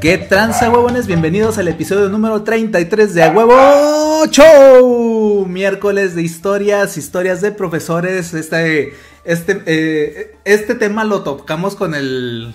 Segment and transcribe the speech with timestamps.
[0.00, 1.06] ¿Qué tranza, huevones?
[1.06, 5.46] Bienvenidos al episodio número 33 de A Huevo Show.
[5.46, 8.34] Miércoles de historias, historias de profesores.
[8.34, 8.92] Este,
[9.24, 12.52] este, eh, este tema lo tocamos con el.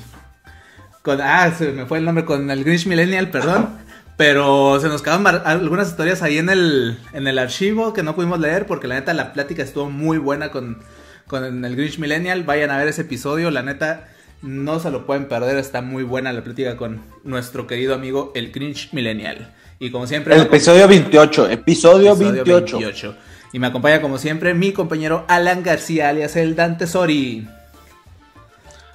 [1.02, 3.70] Con, ah, se me fue el nombre, con el Grinch Millennial, perdón.
[4.18, 8.40] Pero se nos quedaron algunas historias ahí en el, en el archivo que no pudimos
[8.40, 10.78] leer porque la neta la plática estuvo muy buena con,
[11.26, 12.44] con el Grinch Millennial.
[12.44, 14.10] Vayan a ver ese episodio, la neta
[14.42, 18.52] no se lo pueden perder, está muy buena la plática con nuestro querido amigo el
[18.52, 19.54] Cringe Millennial.
[19.80, 20.36] Y como siempre...
[20.36, 23.16] El episodio 28, episodio, 28.
[23.54, 27.48] Y me acompaña como siempre mi compañero Alan García, alias el Dante Sori.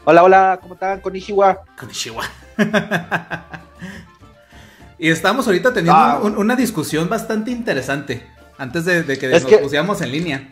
[0.04, 1.00] Hola, hola, ¿cómo están?
[1.00, 1.62] Con Ishiwa.
[1.78, 2.24] Con Ishiwa.
[4.98, 6.20] y estamos ahorita teniendo ah.
[6.22, 8.26] una discusión bastante interesante
[8.56, 10.48] antes de, que nos pusiéramos en línea.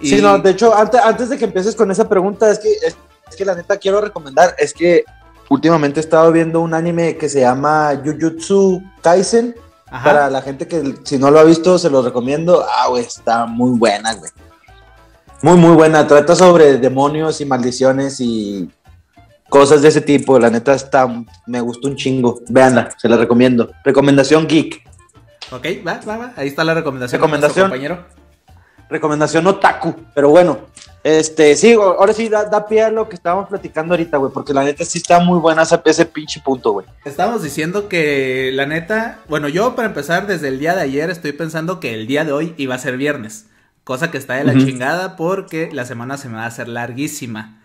[0.00, 2.96] Sí, no, de hecho, antes, antes de que empieces con esa pregunta, es que es
[3.36, 5.04] que la neta quiero recomendar, es que
[5.48, 9.54] últimamente he estado viendo un anime que se llama Jujutsu Kaisen.
[9.90, 12.64] Para la gente que si no lo ha visto, se lo recomiendo.
[12.66, 14.30] Ah, güey, está muy buena, güey.
[15.42, 16.06] Muy, muy buena.
[16.06, 18.70] Trata sobre demonios y maldiciones y
[19.50, 20.38] cosas de ese tipo.
[20.38, 21.06] La neta está,
[21.46, 22.40] me gustó un chingo.
[22.48, 23.70] Véanla, se la recomiendo.
[23.84, 24.82] Recomendación geek.
[25.50, 26.32] Ok, va, va, va.
[26.36, 27.20] Ahí está la recomendación.
[27.20, 27.64] Recomendación.
[27.68, 28.06] compañero.
[28.88, 29.94] Recomendación otaku.
[30.14, 30.60] Pero bueno,
[31.04, 34.62] este, sí, ahora sí da, pie a lo que estábamos platicando ahorita, güey, porque la
[34.62, 36.86] neta sí está muy buena ese, ese pinche punto, güey.
[37.04, 41.32] Estábamos diciendo que la neta, bueno, yo para empezar desde el día de ayer estoy
[41.32, 43.46] pensando que el día de hoy iba a ser viernes,
[43.82, 47.60] cosa que está de la chingada porque la semana se me va a hacer larguísima.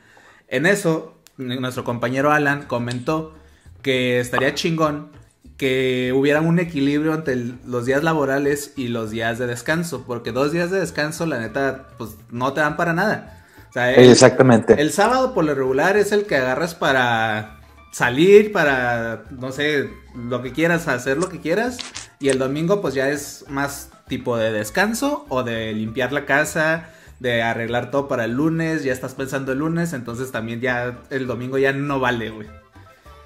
[0.48, 3.36] En eso, nuestro compañero Alan comentó
[3.84, 5.12] que estaría chingón
[5.58, 10.52] que hubiera un equilibrio entre los días laborales y los días de descanso, porque dos
[10.52, 13.46] días de descanso, la neta, pues no te dan para nada.
[13.76, 14.80] Exactamente.
[14.80, 17.60] El sábado por lo regular es el que agarras para
[17.92, 21.78] salir, para, no sé, lo que quieras, hacer lo que quieras,
[22.20, 26.90] y el domingo pues ya es más tipo de descanso o de limpiar la casa,
[27.20, 31.26] de arreglar todo para el lunes, ya estás pensando el lunes, entonces también ya el
[31.26, 32.48] domingo ya no vale, güey.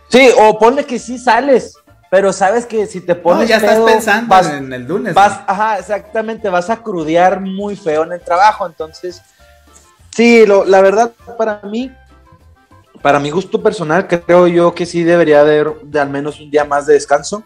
[0.08, 1.78] Sí, o ponle que sí sales,
[2.12, 3.48] pero sabes que si te pones.
[3.48, 5.14] ya estás pensando en el lunes.
[5.14, 8.66] Vas, ajá, exactamente, vas a crudear muy feo en el trabajo.
[8.68, 9.22] Entonces,
[10.14, 11.90] sí, lo, la verdad, para mí,
[13.02, 16.66] para mi gusto personal, creo yo que sí debería haber de al menos un día
[16.66, 17.46] más de descanso.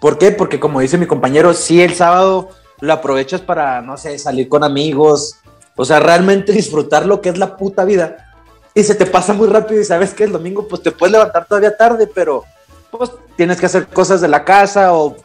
[0.00, 0.32] ¿Por qué?
[0.32, 2.48] Porque como dice mi compañero, si el sábado
[2.80, 5.36] lo aprovechas para, no sé, salir con amigos,
[5.76, 8.34] o sea, realmente disfrutar lo que es la puta vida.
[8.74, 11.46] Y se te pasa muy rápido y sabes que el domingo pues te puedes levantar
[11.46, 12.44] todavía tarde, pero
[12.90, 15.16] pues tienes que hacer cosas de la casa o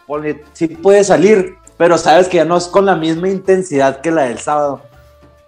[0.54, 4.24] si puedes salir, pero sabes que ya no es con la misma intensidad que la
[4.24, 4.82] del sábado.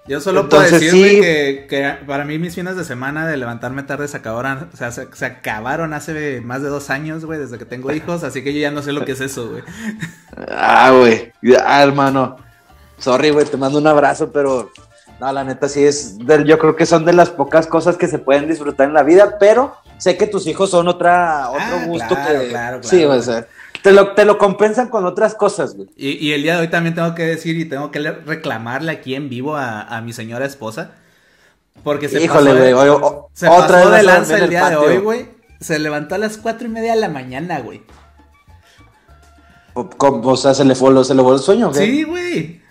[0.07, 1.21] Yo solo puedo decir
[1.67, 5.25] que, para mí mis fines de semana de levantarme tarde se acabaron, o sea, se,
[5.25, 8.71] acabaron hace más de dos años, güey, desde que tengo hijos, así que yo ya
[8.71, 9.63] no sé lo que es eso, güey.
[10.49, 11.33] Ah, güey,
[11.65, 12.37] ah, hermano.
[12.99, 14.71] Sorry, güey, te mando un abrazo, pero
[15.19, 18.17] no, la neta sí es, yo creo que son de las pocas cosas que se
[18.17, 22.15] pueden disfrutar en la vida, pero sé que tus hijos son otra, otro ah, gusto
[22.15, 22.49] que.
[22.49, 23.47] Claro, sí, o sea,
[23.81, 25.87] te lo, te lo compensan con otras cosas, güey.
[25.95, 29.29] Y, el día de hoy también tengo que decir y tengo que reclamarle aquí en
[29.29, 30.91] vivo a, mi señora esposa.
[31.83, 32.89] Porque se Híjole, güey.
[33.33, 35.29] Se otra pasó de lanza el día de hoy, güey.
[35.59, 37.81] Se levantó a las cuatro y media de la mañana, güey.
[39.73, 41.85] O sea, se le fue, se le fue el sueño, güey.
[41.85, 42.61] Sí, güey.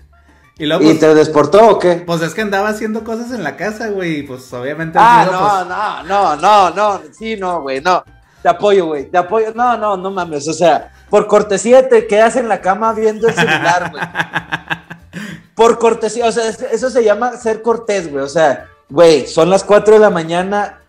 [0.59, 1.97] ¿Y, pues, te desportó o qué?
[2.07, 4.23] Pues es que andaba haciendo cosas en la casa, güey.
[4.23, 4.99] Pues obviamente.
[4.99, 7.03] Ah, no, pues no, no, no, no.
[7.13, 8.03] Sí, no, güey, no.
[8.43, 9.11] Te apoyo, güey.
[9.11, 9.53] Te apoyo.
[9.55, 10.49] No, no, no mames.
[10.49, 14.03] O sea, por cortesía te quedas en la cama viendo el celular, güey.
[15.55, 16.27] por cortesía.
[16.27, 18.25] O sea, eso se llama ser cortés, güey.
[18.25, 20.81] O sea, güey, son las 4 de la mañana.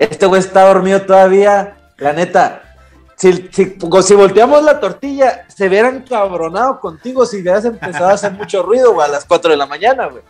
[0.00, 1.76] Este güey está dormido todavía.
[1.98, 2.71] La neta,
[3.22, 3.48] si,
[4.02, 8.94] si, volteamos la tortilla, se hubieran cabronado contigo si hubieras empezado a hacer mucho ruido,
[8.94, 10.24] güey, a las 4 de la mañana, güey.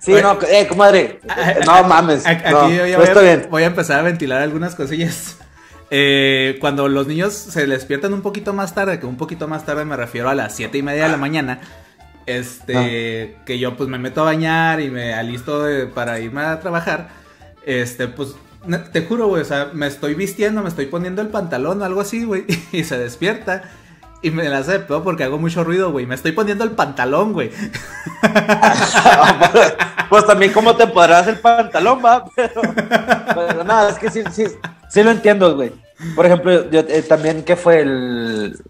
[0.00, 1.20] Sí, no, eh, comadre,
[1.64, 2.26] no mames.
[2.26, 2.64] Aquí no,
[3.48, 5.36] voy, a, empezar a ventilar algunas cosillas.
[5.92, 9.84] Eh, cuando los niños se despiertan un poquito más tarde, que un poquito más tarde
[9.84, 11.62] me refiero a las 7 y media de la mañana,
[12.26, 13.42] este, ah.
[13.44, 17.08] que yo pues me meto a bañar y me alisto para irme a trabajar,
[17.66, 18.36] este, pues
[18.92, 22.00] te juro, güey, o sea, me estoy vistiendo, me estoy poniendo el pantalón o algo
[22.00, 23.62] así, güey, y se despierta.
[24.22, 26.04] Y me la hace de pedo porque hago mucho ruido, güey.
[26.04, 27.50] Me estoy poniendo el pantalón, güey.
[30.10, 32.26] pues, también, ¿cómo te podrás el pantalón, va?
[32.36, 34.44] Pero, nada, es que sí, sí,
[34.90, 35.72] sí lo entiendo, güey.
[36.14, 38.62] Por ejemplo, yo eh, también, ¿qué fue el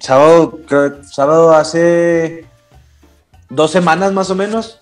[0.00, 0.58] sábado?
[1.04, 2.46] Sábado hace
[3.48, 4.80] dos semanas más o menos.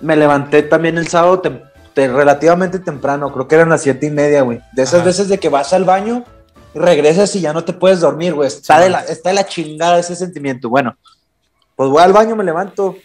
[0.00, 1.42] Me levanté también el sábado
[1.94, 4.60] relativamente temprano, creo que eran las siete y media, güey.
[4.72, 6.24] De esas veces de que vas al baño,
[6.74, 8.48] regresas y ya no te puedes dormir, güey.
[8.48, 10.68] Está, de la, está de la chingada ese sentimiento.
[10.68, 10.96] Bueno,
[11.76, 12.96] pues voy al baño, me levanto.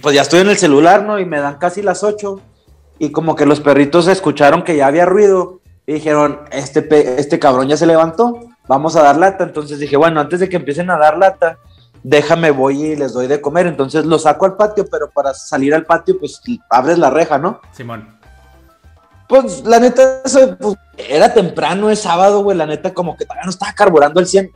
[0.00, 1.18] Pues ya estoy en el celular, ¿no?
[1.18, 2.40] Y me dan casi las ocho.
[2.98, 5.60] Y como que los perritos escucharon que ya había ruido.
[5.86, 9.44] Y dijeron, este, este cabrón ya se levantó, vamos a dar lata.
[9.44, 11.58] Entonces dije, bueno, antes de que empiecen a dar lata,
[12.02, 13.66] déjame, voy y les doy de comer.
[13.66, 17.60] Entonces lo saco al patio, pero para salir al patio, pues abres la reja, ¿no?
[17.72, 18.18] Simón.
[19.28, 22.56] Pues la neta, eso, pues, era temprano, es sábado, güey.
[22.56, 24.50] La neta, como que todavía no estaba carburando el 100.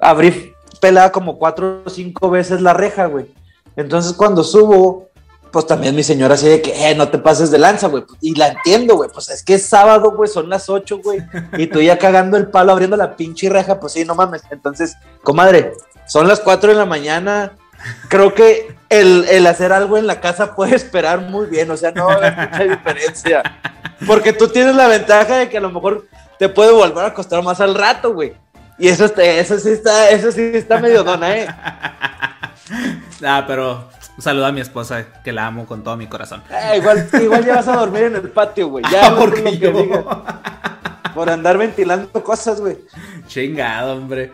[0.00, 3.26] Abrí pelada como cuatro o cinco veces la reja, güey.
[3.76, 5.08] Entonces cuando subo,
[5.52, 8.04] pues también mi señora así de que, eh, no te pases de lanza, güey.
[8.20, 9.10] Y la entiendo, güey.
[9.12, 11.20] Pues es que es sábado, güey, son las ocho, güey.
[11.56, 14.42] Y tú ya cagando el palo, abriendo la pinche reja, pues sí, no mames.
[14.50, 15.72] Entonces, comadre,
[16.08, 17.52] son las 4 de la mañana.
[18.08, 22.08] Creo que el, hacer algo en la casa puede esperar muy bien, o sea, no
[22.08, 23.42] hay mucha diferencia.
[24.06, 26.06] Porque tú tienes la ventaja de que a lo mejor
[26.38, 28.34] te puede volver a costar más al rato, güey.
[28.78, 31.48] Y eso, eso, sí está, eso sí está medio dona, ¿eh?
[33.24, 36.42] Ah, pero un saludo a mi esposa, que la amo con todo mi corazón.
[36.50, 38.84] Eh, igual, igual ya vas a dormir en el patio, güey.
[38.90, 39.72] Ya, porque yo...
[41.14, 42.78] Por andar ventilando cosas, güey.
[43.26, 44.32] Chingado, hombre.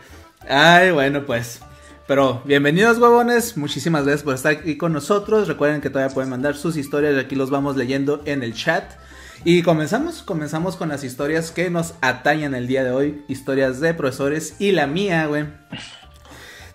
[0.49, 1.61] Ay, bueno, pues.
[2.07, 3.57] Pero bienvenidos, huevones.
[3.57, 5.49] Muchísimas gracias por estar aquí con nosotros.
[5.49, 8.85] Recuerden que todavía pueden mandar sus historias y aquí los vamos leyendo en el chat.
[9.45, 13.25] Y comenzamos, comenzamos con las historias que nos atañan el día de hoy.
[13.27, 14.57] Historias de profesores.
[14.59, 15.47] Y la mía, güey.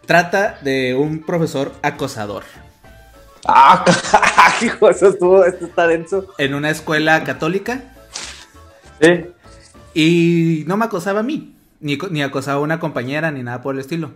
[0.07, 2.43] Trata de un profesor acosador.
[3.47, 3.85] Ah,
[4.61, 6.25] hijo, eso estuvo, esto está denso.
[6.39, 7.83] En una escuela católica.
[8.99, 9.25] Sí.
[9.93, 11.58] Y no me acosaba a mí.
[11.79, 14.11] Ni, ni acosaba a una compañera, ni nada por el estilo.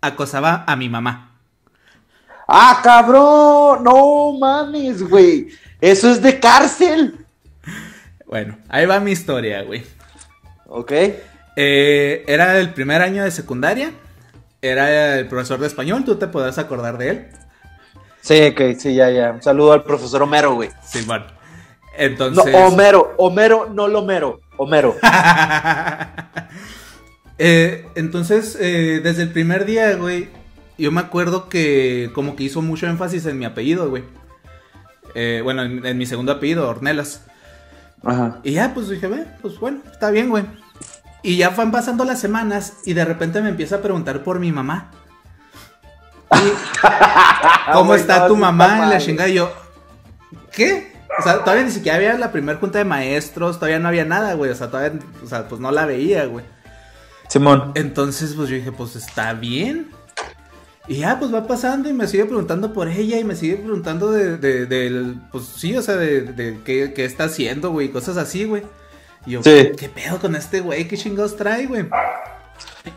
[0.00, 1.36] Acosaba a mi mamá.
[2.46, 3.82] ¡Ah, cabrón!
[3.82, 5.48] No mames, güey.
[5.80, 7.26] Eso es de cárcel.
[8.26, 9.84] Bueno, ahí va mi historia, güey.
[10.66, 10.92] Ok.
[11.56, 13.92] Eh, era el primer año de secundaria.
[14.62, 17.28] Era el profesor de español, tú te podrás acordar de él.
[18.20, 19.30] Sí, ok, sí, ya, ya.
[19.32, 20.70] Un saludo al profesor Homero, güey.
[20.84, 21.26] Sí, bueno.
[21.96, 22.52] Entonces.
[22.52, 24.96] No, Homero, Homero, no Lomero, Homero.
[27.38, 30.30] Eh, entonces, eh, desde el primer día, güey,
[30.78, 34.04] yo me acuerdo que como que hizo mucho énfasis en mi apellido, güey.
[35.14, 37.24] Eh, bueno, en, mi segundo apellido, Ornelas.
[38.04, 38.40] Ajá.
[38.42, 40.44] Y ya, pues dije, ve, pues bueno, está bien, güey.
[41.22, 44.52] Y ya van pasando las semanas y de repente me empieza a preguntar por mi
[44.52, 44.90] mamá.
[47.72, 48.84] ¿Cómo está tu mamá?
[48.84, 49.52] En la chingada y yo,
[50.52, 50.92] ¿qué?
[51.18, 54.34] O sea, todavía ni siquiera había la primera junta de maestros, todavía no había nada,
[54.34, 54.50] güey.
[54.50, 56.44] O sea, todavía, o sea, pues no la veía, güey.
[57.28, 57.72] Simón.
[57.74, 59.88] Entonces, pues yo dije, pues está bien.
[60.88, 64.12] Y ya, pues va pasando y me sigue preguntando por ella y me sigue preguntando
[64.12, 68.44] de, de, pues sí, o sea, de, de qué, qué, está haciendo, güey, cosas así,
[68.44, 68.62] güey.
[69.26, 70.86] Y yo, ¿qué pedo con este güey?
[70.86, 71.86] ¿Qué chingados trae, güey?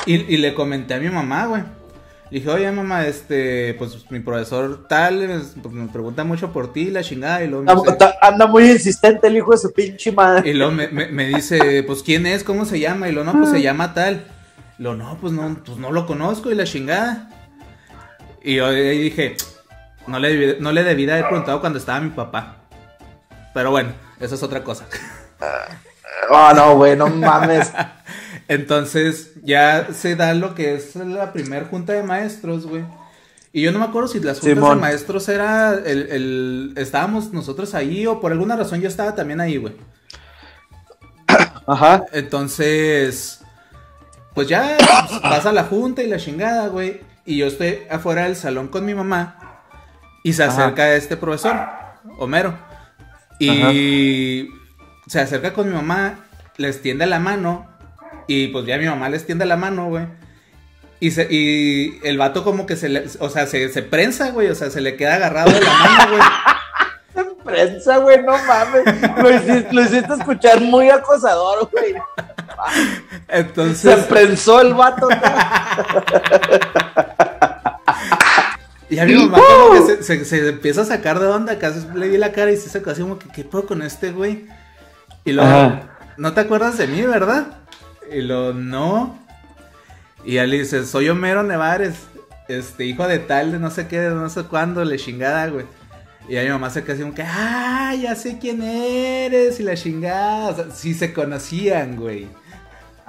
[0.05, 1.63] Y, y, le comenté a mi mamá, güey.
[2.29, 6.91] Le dije, oye, mamá, este, pues mi profesor tal, pues, me pregunta mucho por ti,
[6.91, 10.47] la chingada, y luego me dice, Anda muy insistente el hijo de su pinche madre.
[10.47, 12.43] Y luego me, me, dice, pues, ¿quién es?
[12.43, 13.09] ¿Cómo se llama?
[13.09, 14.25] Y luego, no, pues, se llama tal.
[14.77, 17.29] Y luego, no, pues, no, pues, no lo conozco, y la chingada.
[18.43, 19.35] Y yo dije,
[20.05, 22.57] no le, no le debí de haber preguntado cuando estaba mi papá.
[23.55, 24.85] Pero bueno, eso es otra cosa.
[26.29, 27.71] Oh, no, güey, no mames.
[28.47, 32.83] Entonces ya se da lo que es la primer junta de maestros, güey.
[33.53, 38.05] Y yo no me acuerdo si las juntas de maestros era el, Estábamos nosotros ahí
[38.05, 39.75] o por alguna razón yo estaba también ahí, güey.
[41.67, 42.05] Ajá.
[42.11, 43.41] Entonces...
[44.33, 44.77] Pues ya
[45.21, 47.01] pasa la junta y la chingada, güey.
[47.25, 49.63] Y yo estoy afuera del salón con mi mamá.
[50.23, 51.57] Y se acerca a este profesor,
[52.17, 52.57] Homero.
[53.39, 54.47] Y
[55.09, 56.19] se acerca con mi mamá,
[56.57, 57.67] le extiende la mano
[58.27, 60.05] y pues ya mi mamá le extiende la mano, güey.
[60.99, 64.49] Y, se, y el vato como que se le, o sea, se, se prensa, güey,
[64.49, 66.21] o sea, se le queda agarrado de la mano, güey.
[67.15, 68.83] Se prensa, güey, no mames.
[69.17, 71.95] Lo hiciste, lo hiciste escuchar muy acosador, güey.
[73.29, 74.01] Entonces.
[74.01, 75.09] Se prensó el vato.
[78.91, 82.09] y a mi mamá como que se, se, empieza a sacar de onda, casi le
[82.09, 84.58] vi la cara y se sacó así como que, ¿qué puedo con este güey?
[85.25, 85.79] Y luego,
[86.17, 87.47] ¿no te acuerdas de mí, verdad?
[88.11, 89.19] Y lo no.
[90.25, 91.95] Y él dice, soy Homero Nevares,
[92.47, 95.65] este, hijo de tal, de no sé qué, de no sé cuándo, le chingada, güey.
[96.27, 99.75] Y a mi mamá se quedó como que, ah, ya sé quién eres, y la
[99.75, 100.49] chingada.
[100.49, 102.27] O sea, sí se conocían, güey.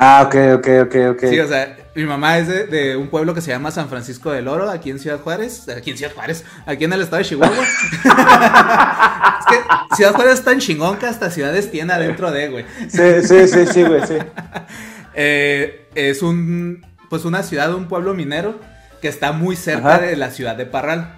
[0.02, 1.28] Ah, ok, ok, ok, ok.
[1.28, 4.30] Sí, o sea, mi mamá es de, de, un pueblo que se llama San Francisco
[4.30, 7.24] del Oro, aquí en Ciudad Juárez, aquí en Ciudad Juárez, aquí en el estado de
[7.24, 7.54] Chihuahua.
[9.40, 12.64] es que Ciudad Juárez es tan chingón que hasta ciudades tiene adentro de, güey.
[12.88, 14.16] Sí, sí, sí, sí, güey, sí.
[15.14, 18.58] eh, es un, pues una ciudad, un pueblo minero
[19.02, 19.98] que está muy cerca Ajá.
[20.06, 21.12] de la ciudad de Parral.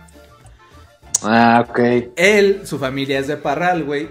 [1.22, 1.78] Ah, ok.
[2.16, 4.10] Él, su familia es de Parral, güey.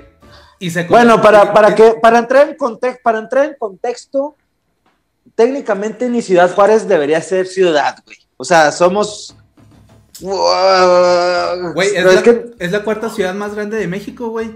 [0.59, 4.37] Y se Bueno, para, para que, para entrar en contexto, para entrar en contexto,
[5.41, 8.17] técnicamente ni Ciudad Juárez debería ser ciudad, güey.
[8.38, 9.36] O sea, somos.
[10.21, 14.51] Güey, es, la, es que- es la cuarta ciudad más grande de México, güey.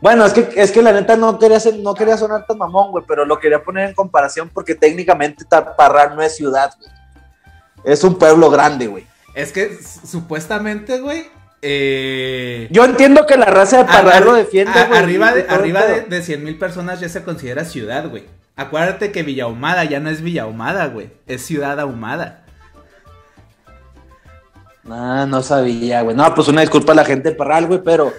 [0.00, 2.90] Bueno, es que, es que la neta no quería, ser- no quería sonar tan mamón,
[2.92, 6.90] güey, pero lo quería poner en comparación porque técnicamente Ta- Parral no es ciudad, güey.
[7.84, 9.06] Es un pueblo grande, güey.
[9.34, 11.26] Es que supuestamente, güey.
[11.60, 14.98] Eh, Yo entiendo que la raza de Parral lo defiende, güey.
[15.00, 18.24] arriba de, arriba de, de 100 mil personas ya se considera ciudad, güey.
[18.58, 21.10] Acuérdate que Villa Ahumada ya no es Villa Ahumada, güey.
[21.26, 22.42] Es ciudad ahumada.
[24.90, 26.16] Ah, no sabía, güey.
[26.16, 28.10] No, pues una disculpa a la gente de Parral, güey, pero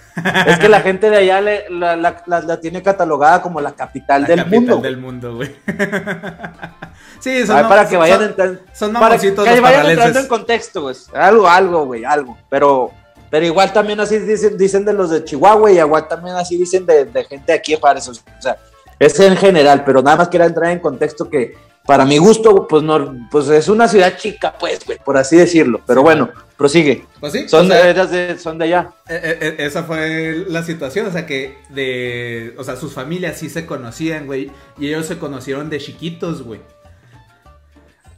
[0.45, 3.71] es que la gente de allá le- la, la- la- la tiene catalogada como la
[3.71, 4.77] capital del capital mundo.
[4.77, 5.55] del mundo, güey.
[7.19, 8.59] sí, son Ah, para que vayan son- entrando.
[8.71, 9.31] Son Para que
[9.61, 10.95] vayan entrando en contexto, güey.
[11.15, 12.37] Algo, algo, güey, algo.
[12.51, 12.91] Pero,
[13.31, 16.85] pero igual también así dicen, dicen de los de Chihuahua y igual también así dicen
[16.85, 18.07] de, de gente aquí de Juárez.
[18.09, 18.57] O sea,
[18.99, 22.83] es en general, pero nada más quería entrar en contexto que para mi gusto, pues
[22.83, 25.81] no, pues es una ciudad chica, pues, güey, por así decirlo.
[25.87, 27.05] Pero bueno, prosigue.
[27.19, 28.91] Pues sí, Son, o sea, de, son de allá.
[29.07, 33.37] Eh, eh, eh, esa fue la situación, o sea que de, o sea, sus familias
[33.37, 36.61] sí se conocían, güey, y ellos se conocieron de chiquitos, güey.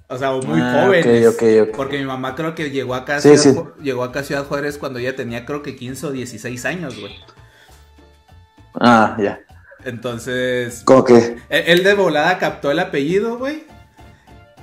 [0.09, 1.25] O sea, muy Ah, jóvenes.
[1.27, 1.75] ok, ok, ok.
[1.77, 3.49] Porque mi mamá creo que llegó acá, a Sí, Ciudad sí.
[3.57, 6.99] Ju- llegó acá a Ciudad Juárez cuando ella tenía creo que 15 o 16 años,
[6.99, 7.15] güey.
[8.79, 9.39] Ah, ya.
[9.85, 11.37] Entonces, Como que.
[11.49, 13.63] él, de volada captó el apellido, güey.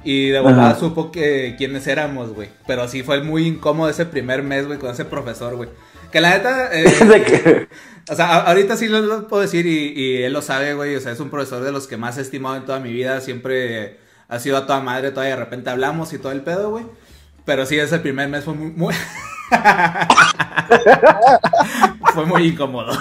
[0.05, 0.81] Y de volada Ajá.
[0.81, 2.49] supo que quiénes éramos, güey.
[2.67, 5.69] Pero sí fue muy incómodo ese primer mes, güey, con ese profesor, güey.
[6.13, 7.69] Que la neta, eh, de que-
[8.11, 10.95] O sea, ahorita sí lo, lo puedo decir y, y él lo sabe, güey.
[10.97, 13.21] O sea, es un profesor de los que más he estimado en toda mi vida.
[13.21, 13.99] Siempre
[14.29, 16.85] ha sido a toda madre, todavía de repente hablamos y todo el pedo, güey.
[17.45, 18.71] Pero sí, ese primer mes fue muy...
[18.71, 18.95] muy-
[22.15, 22.93] fue muy incómodo.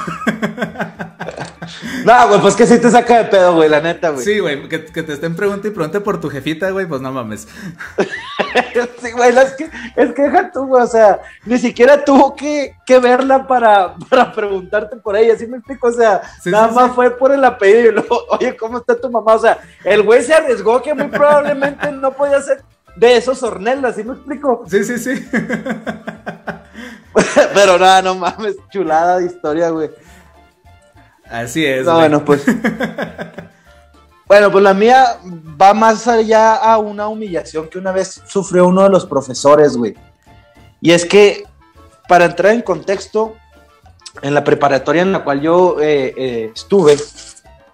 [2.06, 4.24] No, güey, pues que sí te saca de pedo, güey, la neta, güey.
[4.24, 7.12] Sí, güey, que, que te estén preguntando y pregunte por tu jefita, güey, pues no
[7.12, 7.48] mames.
[9.02, 12.76] Sí, güey, es que, es que deja tú, güey, o sea, ni siquiera tuvo que,
[12.86, 15.88] que verla para, para preguntarte por ella, ¿sí me explico?
[15.88, 16.92] O sea, Sí, nada sí, más sí.
[16.96, 19.36] fue por el apellido y luego, oye, ¿cómo está tu mamá?
[19.36, 22.64] O sea, el güey se arriesgó que muy probablemente no podía ser
[22.96, 24.64] de esos hornelas, ¿sí me explico?
[24.68, 25.28] Sí, sí, sí.
[27.54, 29.90] Pero nada, no mames, chulada de historia, güey.
[31.30, 32.44] Así es, No, bueno, pues.
[34.28, 35.18] bueno, pues la mía
[35.62, 39.96] va más allá a una humillación que una vez sufrió uno de los profesores, güey.
[40.82, 41.44] Y es que,
[42.08, 43.36] para entrar en contexto,
[44.22, 46.98] en la preparatoria en la cual yo eh, eh, estuve,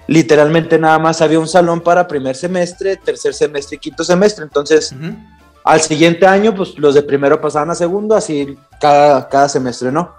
[0.08, 4.44] literalmente nada más había un salón para primer semestre, tercer semestre y quinto semestre.
[4.44, 5.16] Entonces, Ujú.
[5.64, 10.16] al siguiente año, pues los de primero pasaban a segundo, así cada, cada semestre, ¿no?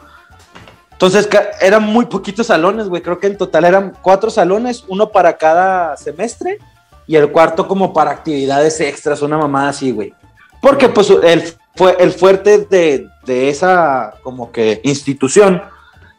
[1.07, 1.29] Entonces
[1.61, 3.03] eran muy poquitos salones, güey.
[3.03, 6.59] Creo que en total eran cuatro salones, uno para cada semestre
[7.07, 10.15] y el cuarto como para actividades extras, una mamada así, güey.
[10.63, 11.43] Porque pues el,
[11.75, 15.63] fue, el fuerte de, de esa como que institución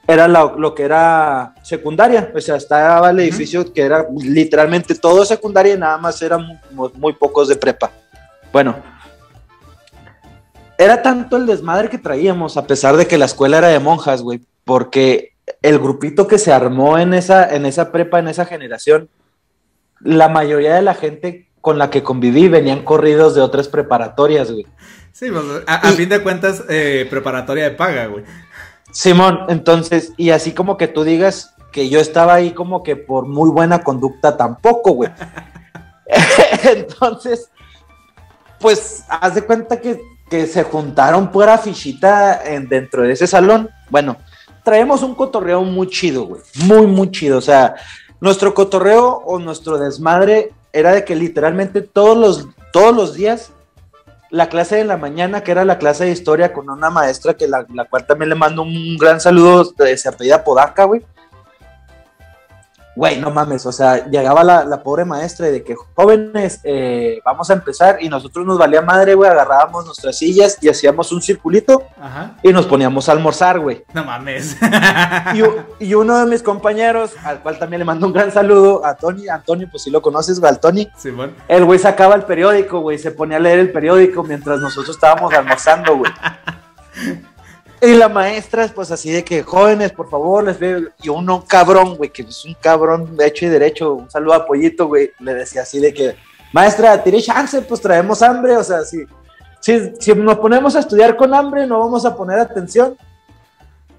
[0.08, 2.32] era la- lo que era secundaria.
[2.36, 6.92] O sea, estaba el edificio que era literalmente todo secundaria y nada más eran muy,
[6.94, 7.89] muy pocos de prepa.
[8.54, 8.75] Bueno,
[10.77, 14.22] era tanto el desmadre que traíamos, a pesar de que la escuela era de monjas,
[14.22, 19.10] güey, porque el grupito que se armó en esa, en esa prepa, en esa generación,
[20.02, 24.66] la mayoría de la gente con la que conviví venían corridos de otras preparatorias, güey.
[25.14, 28.24] Sí, pues, a, a Y- fin de cuentas, eh, preparatoria de paga, güey.
[28.92, 33.26] Simón, entonces, y así como que tú digas que yo estaba ahí como que por
[33.28, 35.12] muy buena conducta tampoco, güey.
[36.64, 37.50] entonces,
[38.60, 43.70] pues, haz de cuenta que, que se juntaron pura fichita en, dentro de ese salón.
[43.90, 44.18] Bueno,
[44.66, 46.42] traemos un cotorreo muy chido, güey.
[46.66, 47.38] Muy, muy chido.
[47.38, 47.76] O sea,
[48.20, 53.52] nuestro cotorreo o nuestro desmadre era de que literalmente todos los, todos los días
[54.32, 57.48] la clase de la mañana, que era la clase de historia con una maestra que
[57.48, 61.02] la, la cual también le mando un gran saludo, se apellida Podaca, güey.
[62.96, 67.50] Güey, no mames, o sea, llegaba la, pobre maestra y de que jóvenes, eh, vamos
[67.50, 71.84] a empezar y nosotros nos valía madre, güey, agarrábamos nuestras sillas y hacíamos un circulito
[72.44, 73.84] y nos poníamos a almorzar, güey.
[73.94, 74.58] No mames.
[75.80, 79.28] y, uno de mis compañeros, al cual también le mando un gran saludo, a Tony,
[79.28, 80.90] Antonio, pues si lo conoces, güey, al Tony.
[80.98, 81.34] Sí, bueno.
[81.48, 85.34] El güey sacaba el periódico, güey, se ponía a leer el periódico mientras nosotros estábamos
[85.34, 86.12] almorzando, güey.
[87.86, 90.89] Y la maestra, pues así de que jóvenes, por favor, les veo.
[91.04, 94.46] Y uno cabrón, güey, que es un cabrón de hecho y derecho, un saludo a
[94.46, 96.15] Pollito, güey, le decía así de que,
[96.51, 99.06] maestra, tire chance, pues traemos hambre, o sea, si,
[99.60, 102.98] si, si nos ponemos a estudiar con hambre, no vamos a poner atención.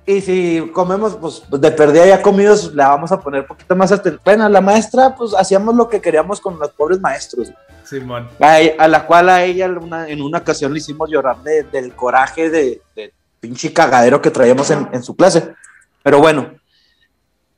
[0.05, 3.93] Y si comemos, pues de perdida ya comidos, le vamos a poner un poquito más
[3.93, 4.21] atención.
[4.25, 7.53] Bueno, la maestra, pues hacíamos lo que queríamos con los pobres maestros.
[7.85, 8.29] Simón.
[8.41, 13.13] A, la cual a ella en una ocasión le hicimos llorar del coraje de, de
[13.47, 15.55] pinche cagadero que traíamos en, su clase.
[16.03, 16.51] Pero bueno,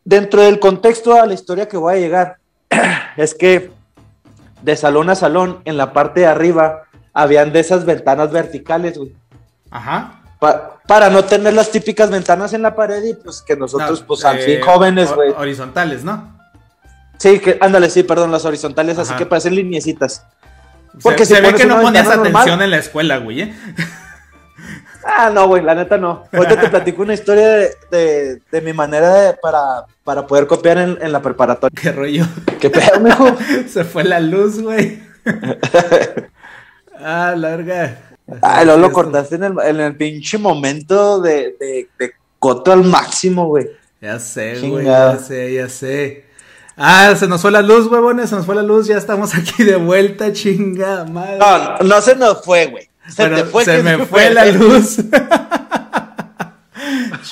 [0.04, 2.36] dentro del contexto a la historia que voy a llegar,
[3.16, 3.70] es que
[4.62, 6.82] de salón a salón, en la parte de arriba,
[7.14, 9.14] habían de esas ventanas verticales, güey.
[9.70, 10.20] Ajá.
[10.86, 14.38] para no tener las típicas ventanas en la pared y pues que nosotros, pues al
[14.38, 15.30] fin eh, jóvenes, güey.
[15.36, 16.38] Horizontales, ¿no?
[17.18, 20.24] Sí, que, ándale, sí, perdón, las horizontales, así que parecen liniecitas.
[21.02, 23.54] Porque se, ve que no ponías atención en la escuela, güey, ¿eh?
[25.10, 26.24] Ah, no, güey, la neta no.
[26.32, 27.48] Ahorita te platico una historia
[27.90, 31.80] de, de, mi manera para, para poder copiar en, la preparatoria.
[31.80, 32.24] ¿Qué rollo?
[32.60, 33.26] ¿Qué pedo, mijo?
[33.68, 35.02] Se fue la luz, güey.
[37.00, 37.98] ah, larga.
[38.42, 42.84] Ah, lo, lo cortaste en el, en el pinche momento de, de, de coto al
[42.84, 43.66] máximo, güey.
[44.02, 46.26] Ya sé, güey, ya sé, ya sé.
[46.76, 49.64] Ah, se nos fue la luz, huevones, se nos fue la luz, ya estamos aquí
[49.64, 51.38] de vuelta, chinga madre.
[51.38, 52.87] No, no se nos fue, güey.
[53.08, 53.28] Se,
[53.82, 54.98] me fue la luz.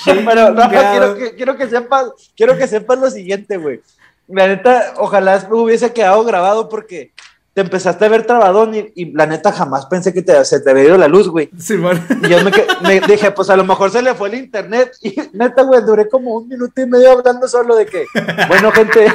[0.05, 2.05] pero no, quiero que, quiero que sepas,
[2.35, 3.81] quiero que sepas lo siguiente, güey.
[4.27, 7.13] La neta, ojalá hubiese quedado grabado porque
[7.57, 10.83] te empezaste a ver trabadón y, la neta jamás pensé que te, se te había
[10.83, 11.49] ido la luz, güey.
[11.57, 11.99] Sí, bueno.
[12.21, 12.37] Y yo
[12.83, 14.91] me, dije, pues a lo mejor se le fue el internet.
[15.01, 18.05] Y neta, güey, duré como un minuto y medio hablando solo de que,
[18.47, 19.07] bueno, gente,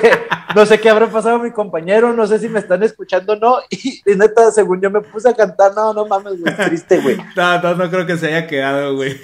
[0.56, 3.37] no sé qué habrá pasado a mi compañero, no sé si me están escuchando o
[3.37, 3.58] no.
[3.70, 7.18] Y, neta, según yo me puse a cantar, no, no mames, güey, triste, güey.
[7.37, 9.20] No, no, no creo que se haya quedado, güey.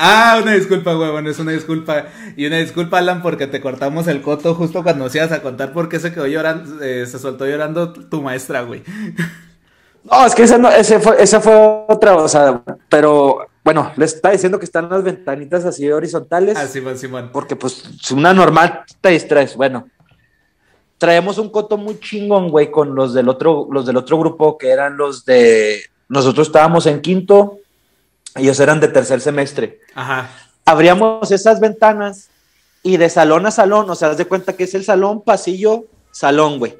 [0.00, 2.06] Ah, una disculpa, huevón, es una disculpa.
[2.36, 5.72] Y una disculpa, Alan, porque te cortamos el coto justo cuando nos ibas a contar
[5.72, 8.84] por qué se quedó llorando, eh, se soltó llorando tu maestra, güey.
[10.04, 11.52] No, es que esa, no, ese fue, esa fue
[11.88, 16.56] otra, o sea, pero bueno, les está diciendo que están las ventanitas así horizontales.
[16.56, 17.30] Ah, Simón, Simón.
[17.32, 19.56] Porque pues una normal te distraes.
[19.56, 19.88] Bueno,
[20.96, 24.70] traemos un coto muy chingón, güey, con los del otro, los del otro grupo que
[24.70, 25.82] eran los de.
[26.08, 27.58] Nosotros estábamos en quinto,
[28.34, 29.80] ellos eran de tercer semestre.
[29.94, 30.30] Ajá.
[30.64, 32.28] Abríamos esas ventanas
[32.82, 35.86] y de salón a salón, o sea, haz de cuenta que es el salón, pasillo,
[36.10, 36.78] salón, güey.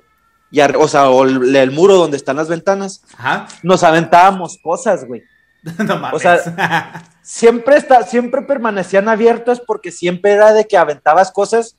[0.51, 3.03] Y, o sea, o el, muro donde están las ventanas.
[3.17, 3.49] Ajá.
[3.63, 5.23] Nos aventábamos cosas, güey.
[5.79, 6.15] no mames.
[6.15, 11.77] O sea, siempre, está, siempre permanecían abiertas porque siempre era de que aventabas cosas,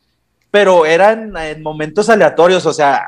[0.52, 2.66] pero eran en momentos aleatorios.
[2.66, 3.06] O sea,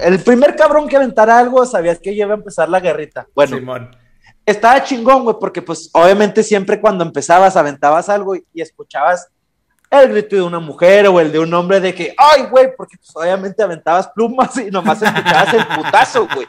[0.00, 3.26] el primer cabrón que aventara algo sabías que iba a empezar la guerrita.
[3.34, 4.01] Bueno, Simón
[4.44, 9.28] estaba chingón, güey, porque pues obviamente siempre cuando empezabas aventabas algo y, escuchabas
[9.90, 12.96] el grito de una mujer o el de un hombre de que, ay, güey, porque
[12.96, 16.46] pues obviamente aventabas plumas y nomás escuchabas el putazo, güey.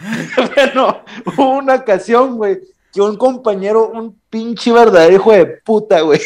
[0.54, 2.58] bueno, hubo una ocasión, güey,
[2.92, 6.20] que un compañero, un pinche verdadero hijo de puta, güey.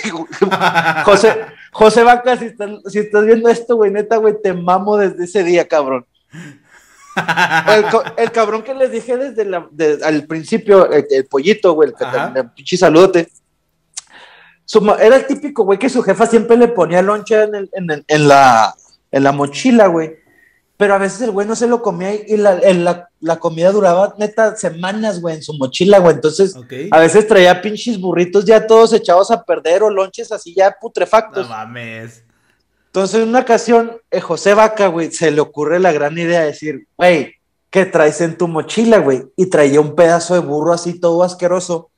[1.05, 5.24] José, José Vaca, si estás, si estás viendo esto, güey, neta, güey, te mamo desde
[5.24, 6.07] ese día, cabrón
[8.16, 9.42] el, cabrón que les dije desde
[10.09, 13.29] el principio, el, pollito, güey, el, el pinche saludote.
[15.00, 17.68] era el típico, güey, que su jefa siempre le ponía loncha en,
[18.07, 18.74] en, la,
[19.11, 20.16] en la mochila, güey.
[20.77, 24.57] Pero a veces el güey no se lo comía y la, la, comida duraba neta
[24.57, 26.16] semanas, güey, en su mochila, güey.
[26.16, 26.57] Entonces,
[26.90, 31.48] a veces traía pinches burritos ya todos echados a perder o lonches así ya putrefactos.
[31.48, 32.24] No mames.
[32.94, 36.46] Entonces, en una ocasión, eh, José Vaca, güey, se le ocurre la gran idea de
[36.46, 37.35] decir, güey,
[37.68, 39.24] ¿qué traes en tu mochila, güey?
[39.35, 41.90] Y traía un pedazo de burro así todo asqueroso.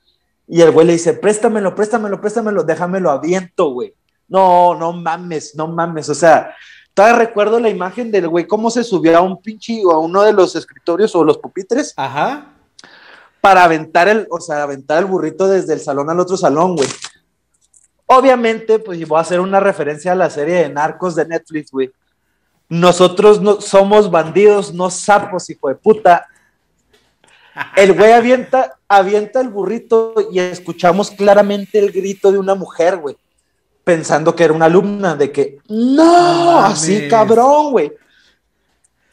[0.47, 3.93] Y el güey le dice, préstamelo, préstamelo, préstamelo, déjamelo aviento, güey.
[4.27, 6.09] No, no mames, no mames.
[6.09, 6.55] O sea,
[6.95, 10.23] todavía recuerdo la imagen del güey, cómo se subió a un pinche o a uno
[10.23, 11.93] de los escritorios o los pupitres.
[11.95, 12.55] Ajá.
[13.39, 16.89] Para aventar el, o sea, aventar el burrito desde el salón al otro salón, güey.
[18.07, 21.91] Obviamente, pues voy a hacer una referencia a la serie de Narcos de Netflix, güey.
[22.69, 26.27] Nosotros no somos bandidos, no sapos, hijo de puta.
[27.75, 33.17] El güey avienta, avienta el burrito y escuchamos claramente el grito de una mujer, güey.
[33.87, 37.93] pensando que era una alumna, de que, no, así cabrón, güey.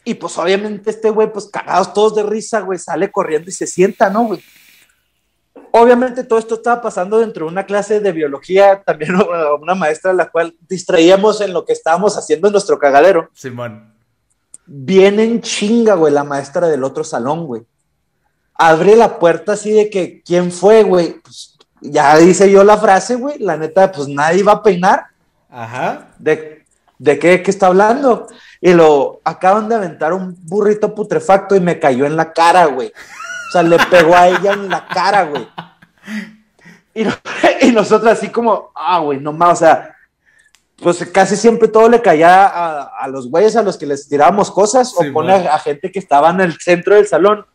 [0.03, 3.69] Y pues obviamente este güey, pues cagados todos de risa, güey, sale corriendo y se
[3.69, 4.43] sienta, ¿no, güey?
[5.77, 9.17] Obviamente todo esto estaba pasando dentro de una clase de biología, también
[9.61, 13.29] una maestra a la cual distraíamos en lo que estábamos haciendo en nuestro cagadero.
[13.35, 13.93] Simón.
[14.67, 17.63] Viene en chinga, güey, la maestra del otro salón, güey.
[18.55, 21.21] Abre la puerta así de que, ¿quién fue, güey?
[21.21, 25.07] Pues ya dice yo la frase, güey, la neta, pues nadie va a peinar.
[25.51, 26.15] Ajá.
[26.21, 26.65] ¿De,
[26.99, 28.29] de qué, qué está hablando?
[28.61, 32.93] Y lo acaban de aventar un burrito putrefacto y me cayó en la cara, güey
[33.55, 35.49] sea, le pegó a ella en la cara, güey.
[36.95, 37.05] Y,
[37.67, 39.95] y nosotros así como, ah, güey, no más, o sea,
[40.83, 44.95] pues casi siempre todo le caía a, los güeyes a los que les tirábamos cosas
[44.97, 47.47] o pone a, gente que estaba en el centro del salón.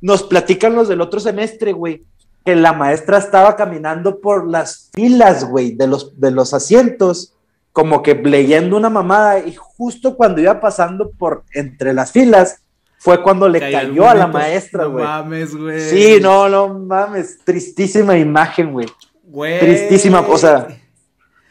[0.00, 2.04] Nos platican los del otro semestre, güey,
[2.44, 7.34] que la maestra estaba caminando por las filas, güey, de los, de los asientos,
[7.72, 12.62] como que leyendo una mamada y justo cuando iba pasando por entre las filas,
[12.98, 15.04] fue cuando le cayó, a la maestra, güey.
[15.04, 15.80] No mames, güey.
[15.80, 17.38] Sí, no, no mames.
[17.44, 18.88] Tristísima imagen, güey.
[19.22, 19.60] Güey.
[19.60, 20.66] Tristísima, o sea.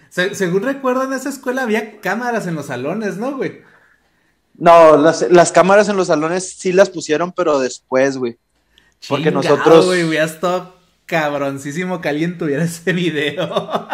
[0.09, 3.61] según recuerdo, en esa escuela había cámaras en los salones, ¿no, güey?
[4.57, 8.37] No, las, cámaras en los salones sí las pusieron, pero después, güey.
[9.07, 9.85] Porque nosotros.
[9.85, 13.47] güey, hubieras estado cabroncísimo que alguien tuviera ese video.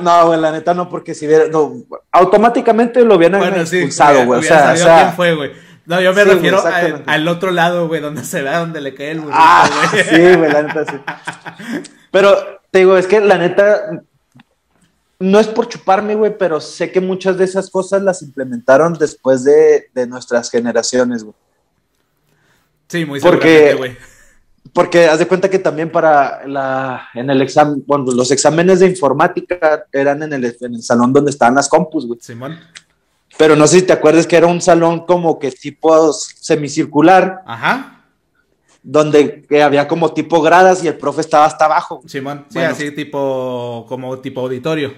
[0.00, 1.46] no, güey, la neta no, porque si hubiera.
[1.48, 4.40] No, automáticamente lo hubieran expulsado, güey.
[4.40, 5.69] o sea, o sea, quién fue, güey.
[5.86, 6.62] No, yo me refiero
[7.06, 10.04] al, otro lado, güey, donde se ve donde le cae el burrito, ah, güey.
[10.08, 10.96] Sí, güey, la neta sí.
[12.10, 14.02] Pero te digo, es que la neta
[15.18, 19.44] no es por chuparme, güey, pero sé que muchas de esas cosas las implementaron después
[19.44, 21.34] de, de nuestras generaciones, güey.
[22.88, 23.96] Sí, muy porque, güey.
[24.72, 28.86] Porque haz de cuenta que también para la, en el examen, bueno, los exámenes de
[28.86, 32.18] informática eran en el, en el salón donde estaban las compus, güey.
[32.20, 32.58] Simón.
[33.40, 37.40] Pero no sé si te acuerdas que era un salón como que tipo semicircular.
[37.46, 38.04] Ajá.
[38.82, 42.02] Donde había como tipo gradas y el profe estaba hasta abajo.
[42.06, 44.92] Simón, sí, así tipo, como tipo auditorio.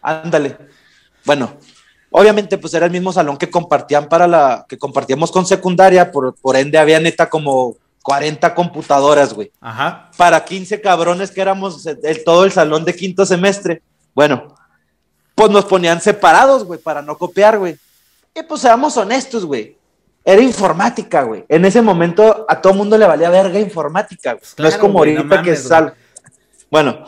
[0.00, 0.56] Ándale.
[1.24, 1.56] Bueno,
[2.12, 6.36] obviamente pues era el mismo salón que compartían para la, que compartíamos con secundaria, por,
[6.36, 9.50] por ende había neta como 40 computadoras, güey.
[9.60, 10.12] Ajá.
[10.16, 13.82] Para 15 cabrones que éramos el, todo el salón de quinto semestre.
[14.14, 14.54] Bueno,
[15.38, 17.76] pues nos ponían separados, güey, para no copiar, güey.
[18.34, 19.78] Y pues seamos honestos, güey.
[20.24, 21.44] Era informática, güey.
[21.48, 24.44] En ese momento a todo mundo le valía verga informática, güey.
[24.58, 25.94] no es como ahorita que sal.
[26.68, 27.04] Bueno,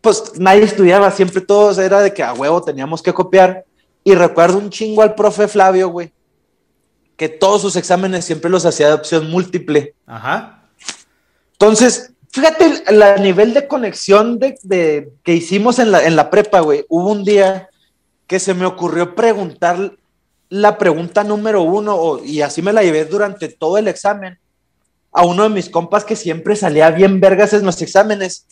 [0.00, 3.64] pues nadie estudiaba, siempre todos era de que a huevo teníamos que copiar.
[4.04, 6.12] Y recuerdo un chingo al profe Flavio, güey,
[7.16, 9.96] que todos sus exámenes siempre los hacía de opción múltiple.
[10.06, 10.62] Ajá.
[11.54, 16.86] Entonces, Fíjate el, nivel de conexión de, que hicimos en la, en la prepa, güey.
[16.88, 17.68] Hubo un día
[18.26, 19.92] que se me ocurrió preguntar
[20.48, 24.38] la pregunta número uno, y así me la llevé durante todo el examen,
[25.12, 28.46] a uno de mis compas que siempre salía bien vergas en los exámenes.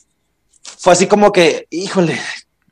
[0.78, 2.18] Fue así como que, híjole,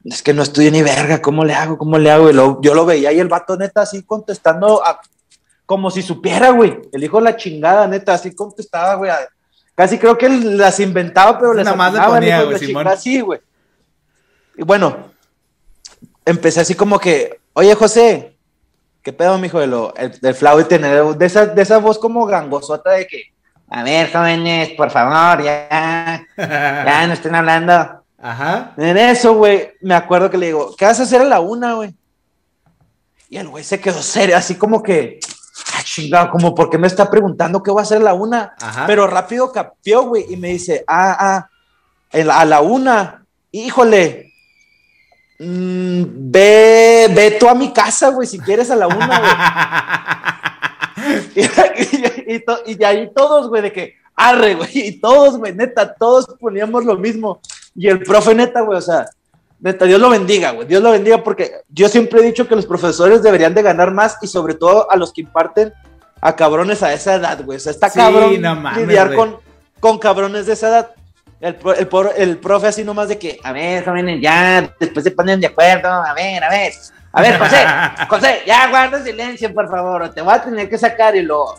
[0.05, 1.77] es que no estudié ni verga, ¿cómo le hago?
[1.77, 2.31] ¿Cómo le hago?
[2.31, 4.83] Y yo lo veía y el vato neta así contestando
[5.67, 6.79] como si supiera, güey.
[6.93, 9.11] El hijo la chingada, neta, así contestaba, güey.
[9.79, 13.41] Casi creo que las inventaba, pero Nada más le ponía, güey.
[14.57, 15.13] Y bueno,
[16.25, 18.37] empecé así como que, oye, José,
[19.03, 19.61] ¿qué pedo, mijo?
[19.61, 23.33] De lo, el, del y tener de esa, de esa voz como gangosota de que,
[23.69, 28.03] a ver, jóvenes, por favor, ya, ya no estén hablando.
[28.21, 28.75] Ajá.
[28.79, 31.75] En eso, güey, me acuerdo que le digo, ¿qué vas a hacer a la una,
[31.75, 31.95] güey?
[33.31, 35.21] Y el güey se quedó serio, así como que,
[35.95, 38.55] chingado, como porque me está preguntando qué va a hacer la una.
[38.87, 44.33] Pero rápido capió, güey, y me dice, ah, ah, a la una, híjole,
[45.39, 49.31] mm, ve, ve tú a mi casa, güey, si quieres a la una, güey.
[52.27, 56.85] y, y, ahí todos, güey, de que, arre, güey, y todos, güey, neta, todos poníamos
[56.85, 57.41] lo mismo.
[57.75, 59.09] Y el profe, neta, güey, o sea,
[59.61, 62.67] neta, Dios lo bendiga, güey, Dios lo bendiga porque yo siempre he dicho que los
[62.67, 65.73] profesores deberían de ganar más y sobre todo a los que imparten
[66.21, 67.57] a cabrones a esa edad, güey.
[67.57, 68.33] O sea, está cabrón
[68.77, 69.39] lidiar con,
[69.81, 70.91] con cabrones de esa edad.
[71.41, 75.41] El, el, el, profe así nomás de que, a ver, jóvenes, ya, después se ponen
[75.41, 76.73] de acuerdo, a ver, a ver,
[77.13, 77.65] a ver, José,
[78.09, 81.55] José, ya guarda silencio, por favor, te voy a tener que sacar y lo...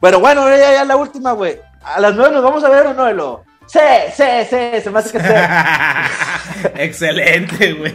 [0.00, 1.60] Bueno, bueno, ya, ya la última, güey.
[1.82, 3.44] A las nueve nos vamos a ver o no, y lo...
[3.70, 3.78] Sí,
[4.16, 6.10] sí, sí, se me hace que sea.
[6.74, 7.94] Excelente, güey.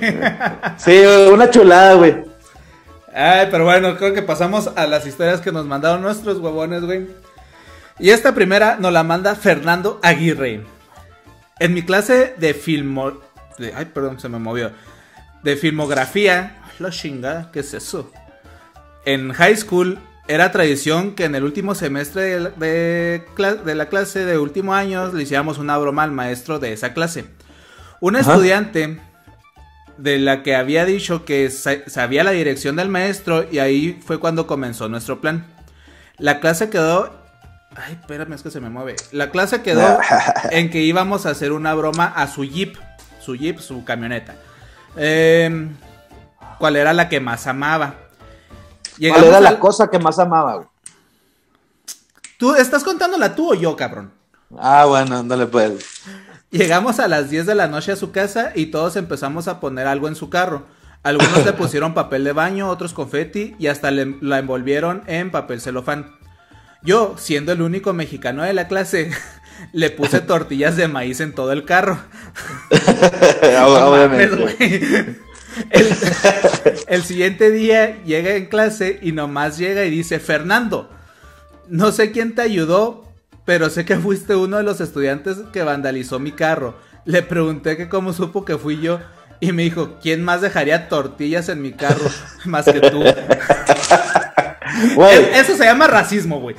[0.77, 2.23] sí, una chulada, güey.
[3.13, 7.07] Ay, pero bueno, creo que pasamos a las historias que nos mandaron nuestros huevones, güey.
[7.99, 10.61] Y esta primera nos la manda Fernando Aguirre.
[11.59, 13.11] En mi clase de filmo...
[13.75, 14.71] ay, perdón, se me movió.
[15.43, 16.57] De filmografía.
[16.79, 18.11] La chingada, ¿qué es eso?
[19.03, 24.73] En high school era tradición que en el último semestre de, la clase de último
[24.73, 27.25] año le hiciéramos una broma al maestro de esa clase.
[28.01, 28.99] Un estudiante
[29.97, 34.47] de la que había dicho que sabía la dirección del maestro y ahí fue cuando
[34.47, 35.45] comenzó nuestro plan.
[36.17, 37.23] La clase quedó...
[37.75, 38.95] Ay, espérame, es que se me mueve.
[39.11, 39.99] La clase quedó
[40.51, 42.77] en que íbamos a hacer una broma a su jeep.
[43.19, 44.35] Su jeep, su camioneta.
[44.95, 45.75] Em,
[46.57, 48.04] ¿Cuál era la que más amaba?
[48.99, 50.69] ¿Cuál era la cosa que más amaba,
[52.38, 54.12] ¿Tú estás contándola tú o yo, cabrón?
[54.58, 56.01] Ah, bueno, ándale pues.
[56.51, 59.88] Llegamos a las 10 de la noche a su casa y todos empezamos a poner
[59.88, 60.65] algo en su carro.
[61.01, 66.15] Algunos le pusieron papel de baño, otros confeti y hasta la envolvieron en papel celofán.
[66.81, 69.12] Yo, siendo el único mexicano de la clase,
[69.73, 71.97] le puse tortillas de maíz en todo el carro.
[73.65, 75.19] Obviamente.
[76.87, 80.89] El, siguiente día llega en clase y nomás llega y dice, Fernando,
[81.67, 83.03] no sé quién te ayudó,
[83.45, 86.75] pero sé que fuiste uno de los estudiantes que vandalizó mi carro.
[87.05, 88.99] Le pregunté que cómo supo que fui yo
[89.39, 92.09] y me dijo, ¿quién más dejaría tortillas en mi carro
[92.45, 93.03] más que tú?
[95.33, 96.55] Eso se llama racismo, güey.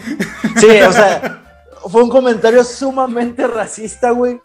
[0.59, 1.43] Sí, o sea,
[1.91, 4.41] fue un comentario sumamente racista, güey.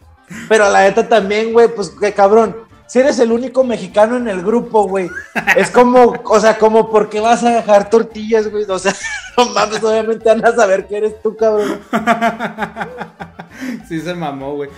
[0.48, 4.42] Pero la neta también, güey, pues qué cabrón si eres el único mexicano en el
[4.42, 5.08] grupo, güey,
[5.56, 8.66] es como, o sea, como, ¿por qué vas a dejar tortillas, güey?
[8.68, 8.94] O sea,
[9.38, 11.80] no mames, obviamente van a saber que eres tú, cabrón.
[13.88, 14.68] Sí se mamó, güey.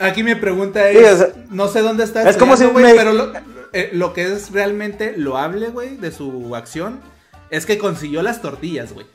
[0.00, 2.28] Aquí mi pregunta es, no sé dónde está.
[2.28, 3.32] Es como si, güey, pero
[3.72, 7.00] eh, lo, que es realmente loable, güey, de su acción,
[7.50, 9.06] es que consiguió las tortillas, güey.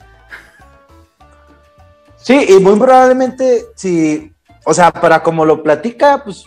[2.15, 4.31] Sí, y muy probablemente, si,
[4.63, 6.45] o sea, para como lo platica, pues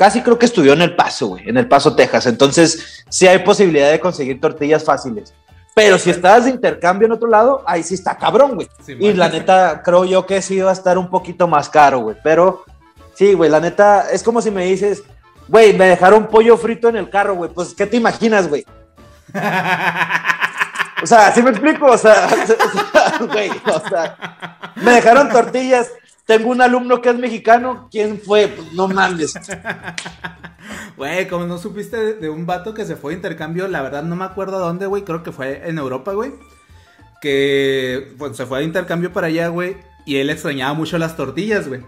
[0.00, 2.24] casi creo que estudió en El Paso, güey, en El Paso, Texas.
[2.24, 5.34] Entonces, sí hay posibilidad de conseguir tortillas fáciles.
[5.74, 8.66] Pero si estás de intercambio en otro lado, ahí sí está cabrón, güey.
[8.98, 12.16] y la neta, creo yo que sí va a estar un poquito más caro, güey.
[12.24, 12.64] Pero
[13.14, 15.02] sí, güey, la neta, es como si me dices,
[15.48, 17.50] güey, me dejaron pollo frito en el carro, güey.
[17.50, 18.64] Pues, ¿qué te imaginas, güey?
[21.02, 21.86] O sea, ¿sí me explico?
[21.90, 22.28] O sea,
[23.32, 25.88] güey, o sea, me dejaron tortillas
[26.30, 28.46] tengo un alumno que es mexicano, ¿quién fue?
[28.46, 29.34] Pues no mames.
[30.96, 34.14] Güey, como no supiste de, un vato que se fue de intercambio, la verdad no
[34.14, 36.32] me acuerdo a dónde, güey, creo que fue en Europa, güey.
[37.20, 41.66] Que pues, se fue de intercambio para allá, güey, y él extrañaba mucho las tortillas,
[41.66, 41.80] güey.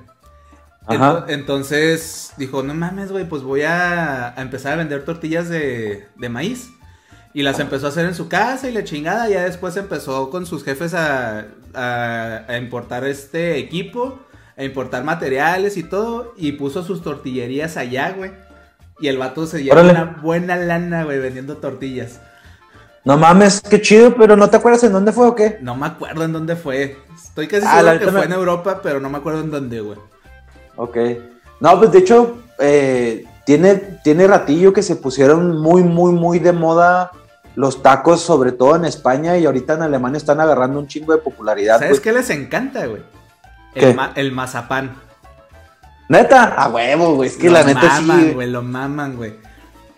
[1.28, 6.70] Entonces dijo, no mames, güey, pues voy a, empezar a vender tortillas de, maíz.
[7.32, 9.28] Y las empezó a hacer en su casa y la chingada.
[9.28, 14.18] Ya después empezó con sus jefes a, a importar este equipo
[14.62, 16.34] a importar materiales y todo.
[16.36, 18.32] Y puso sus tortillerías allá, güey.
[19.00, 22.20] Y el vato se lleva una buena lana, güey, vendiendo tortillas.
[23.04, 25.58] No mames, qué chido, pero ¿no te acuerdas en dónde fue o qué?
[25.60, 26.98] No me acuerdo en dónde fue.
[27.14, 29.98] Estoy casi ah, seguro que fue en Europa, pero no me acuerdo en dónde, güey.
[30.76, 30.96] Ok.
[31.58, 36.52] No, pues de hecho, eh, tiene, tiene ratillo que se pusieron muy, muy, muy de
[36.52, 37.10] moda
[37.56, 41.18] los tacos, sobre todo en España, y ahorita en Alemania están agarrando un chingo de
[41.18, 41.80] popularidad.
[41.80, 43.02] ¿Sabes qué les encanta, güey?
[43.74, 44.94] El, mazapán.
[46.08, 47.28] Neta, a huevo, güey.
[47.30, 48.32] Es que la neta sí.
[48.34, 49.34] Güey, lo maman, güey.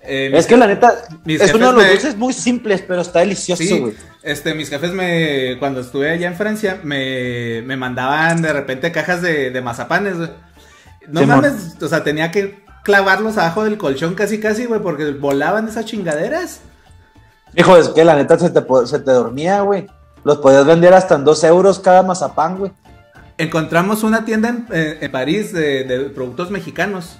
[0.02, 0.94] Eh, es que la neta
[1.26, 3.94] es uno de los dulces muy simples, pero está delicioso, güey.
[4.22, 9.22] este, mis jefes me, cuando estuve allá en Francia, me, me mandaban de repente cajas
[9.22, 10.30] de, de mazapanes, güey.
[11.08, 15.68] No mames, o sea, tenía que clavarlos abajo del colchón casi casi, güey, porque volaban
[15.68, 16.60] esas chingaderas.
[17.56, 19.86] Hijo, es que la neta se te, se te dormía, güey.
[20.22, 22.72] Los podías vender hasta en dos euros cada mazapán, güey
[23.38, 27.18] encontramos una tienda en, eh, París de, productos mexicanos.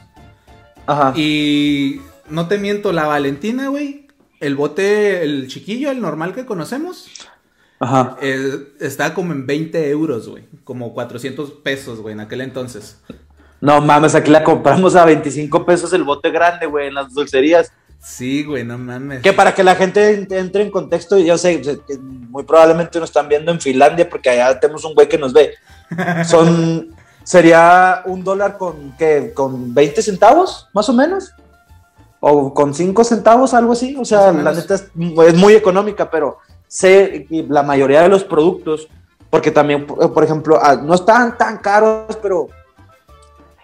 [0.87, 1.13] Ajá.
[1.17, 4.07] Y no te miento, la Valentina, güey.
[4.41, 7.09] El bote, el chiquillo, el normal que conocemos.
[7.81, 8.17] Ajá.
[8.81, 10.45] está como en 20 euros, güey.
[10.65, 12.99] Como 400 pesos, güey, en aquel entonces.
[13.61, 17.73] No mames, aquí la compramos a 25 pesos el bote grande, güey, en las dulcerías.
[17.99, 19.23] Sí, güey, no mames.
[19.23, 21.63] Que para que la gente entre en contexto, yo sé,
[21.99, 25.55] muy probablemente nos están viendo en Finlandia porque allá tenemos un güey que nos ve.
[26.25, 29.33] Son, sería un dólar con, ¿qué?
[29.35, 31.33] Con 20 centavos, más o menos.
[32.21, 33.97] O con 5 centavos, algo así.
[33.99, 38.89] O sea, la neta es, muy económica, pero sé la mayoría de los productos,
[39.31, 42.49] porque también, por ejemplo, ah, no están tan caros, pero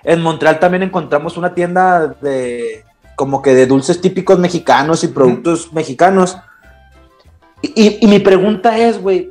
[0.04, 2.84] en Montreal también encontramos una tienda de
[3.16, 6.38] como que de dulces típicos mexicanos y productos mexicanos.
[7.60, 9.30] Y, y, mi pregunta es, güey,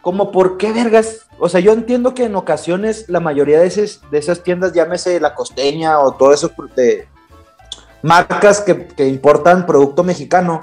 [0.00, 4.00] como por qué vergas o sea, yo entiendo que en ocasiones la mayoría de, esas,
[4.10, 7.08] de esas tiendas, llámese la costeña o todo eso de,
[8.02, 10.62] marcas que, que importan producto mexicano,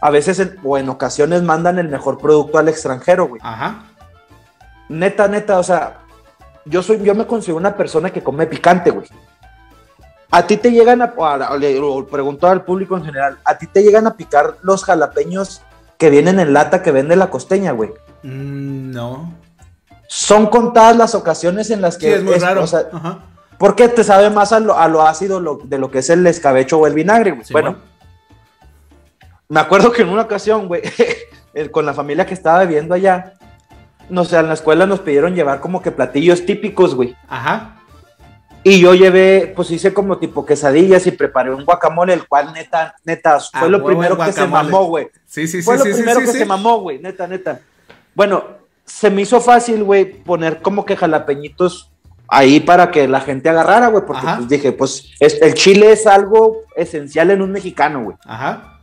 [0.00, 3.40] a veces en- o en ocasiones mandan el mejor producto al extranjero, güey.
[3.44, 3.84] Ajá.
[4.88, 5.98] Neta, neta, o sea,
[6.64, 9.06] yo soy, yo me considero una persona que come picante, güey.
[10.30, 11.14] A ti te llegan a,
[11.58, 11.80] le
[12.10, 15.62] pregunto al público en general, a ti te llegan a picar los jalapeños
[15.98, 17.90] que vienen en lata que vende la costeña, güey.
[18.22, 19.32] Mm, no.
[20.08, 22.62] Son contadas las ocasiones en las Sí, que es muy raro.
[22.62, 23.18] o sea, Ajá.
[23.58, 26.26] porque te sabe más a lo, a lo ácido lo- de lo que es el
[26.26, 27.38] escabecho o el vinagre.
[27.44, 27.76] Sí, bueno,
[29.48, 30.82] me acuerdo que en una ocasión, güey,
[31.72, 33.34] con la familia que estaba viviendo allá,
[34.08, 37.16] no sé, en la escuela nos pidieron llevar como que platillos típicos, güey.
[37.28, 37.72] Ajá.
[38.62, 42.96] Y yo llevé, pues hice como tipo quesadillas y preparé un guacamole, el cual neta,
[43.04, 45.08] neta, fue Ah, lo primero que se mamó, güey.
[45.24, 46.38] Sí, sí, sí, Fue lo sí, sí, primero sí, que sí.
[46.38, 47.60] se mamó, güey, neta, neta.
[48.12, 48.44] Bueno,
[48.86, 51.90] se me hizo fácil, güey, poner como que jalapeñitos
[52.28, 56.06] ahí para que la gente agarrara, güey, porque pues dije, pues es- el chile es
[56.06, 58.16] algo esencial en un mexicano, güey.
[58.24, 58.80] Ajá.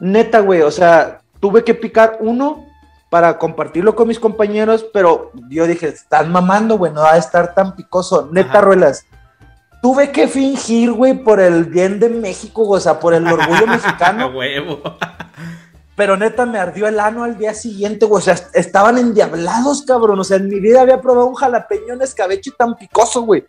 [0.00, 2.64] Neta, güey, o sea, tuve que picar uno
[3.10, 7.54] para compartirlo con mis compañeros, pero yo dije, están mamando, güey, no va a estar
[7.54, 8.28] tan picoso.
[8.32, 8.60] Neta, Ajá.
[8.62, 9.06] ruelas.
[9.82, 14.28] Tuve que fingir, güey, por el bien de México, o sea, por el orgullo mexicano.
[14.28, 14.80] huevo.
[15.96, 18.20] Pero neta, me ardió el ano al día siguiente, güey.
[18.20, 20.20] O sea, estaban endiablados, cabrón.
[20.20, 23.44] O sea, en mi vida había probado un jalapeño escabeche tan picoso, güey.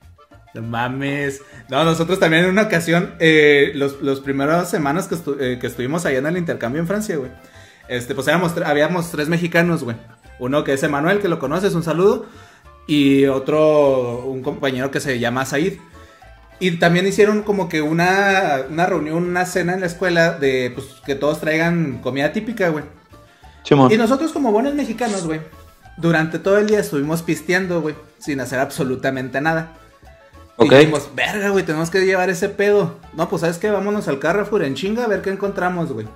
[0.53, 1.41] No mames.
[1.69, 6.19] No, nosotros también en una ocasión, eh, los, los primeras semanas que, eh, estuvimos allá
[6.19, 7.31] en el intercambio en Francia, güey.
[7.89, 9.97] Este, pues éramos, habíamos tres mexicanos, güey.
[10.39, 12.25] Uno que es Emanuel, que lo conoces, un saludo.
[12.87, 15.73] Y otro, un compañero que se llama Said.
[16.59, 20.87] Y también hicieron como que una, una reunión, una cena en la escuela de pues,
[21.05, 22.83] que todos traigan comida típica, güey.
[23.63, 23.91] Chimón.
[23.91, 25.41] Y nosotros como buenos mexicanos, güey,
[25.97, 29.73] durante todo el día estuvimos pisteando, güey, sin hacer absolutamente nada.
[30.55, 30.71] Ok.
[30.71, 32.95] Y dijimos, verga, güey, tenemos que llevar ese pedo.
[33.13, 33.69] No, pues, ¿sabes qué?
[33.69, 36.07] Vámonos al Carrefour en chinga a ver qué encontramos, güey.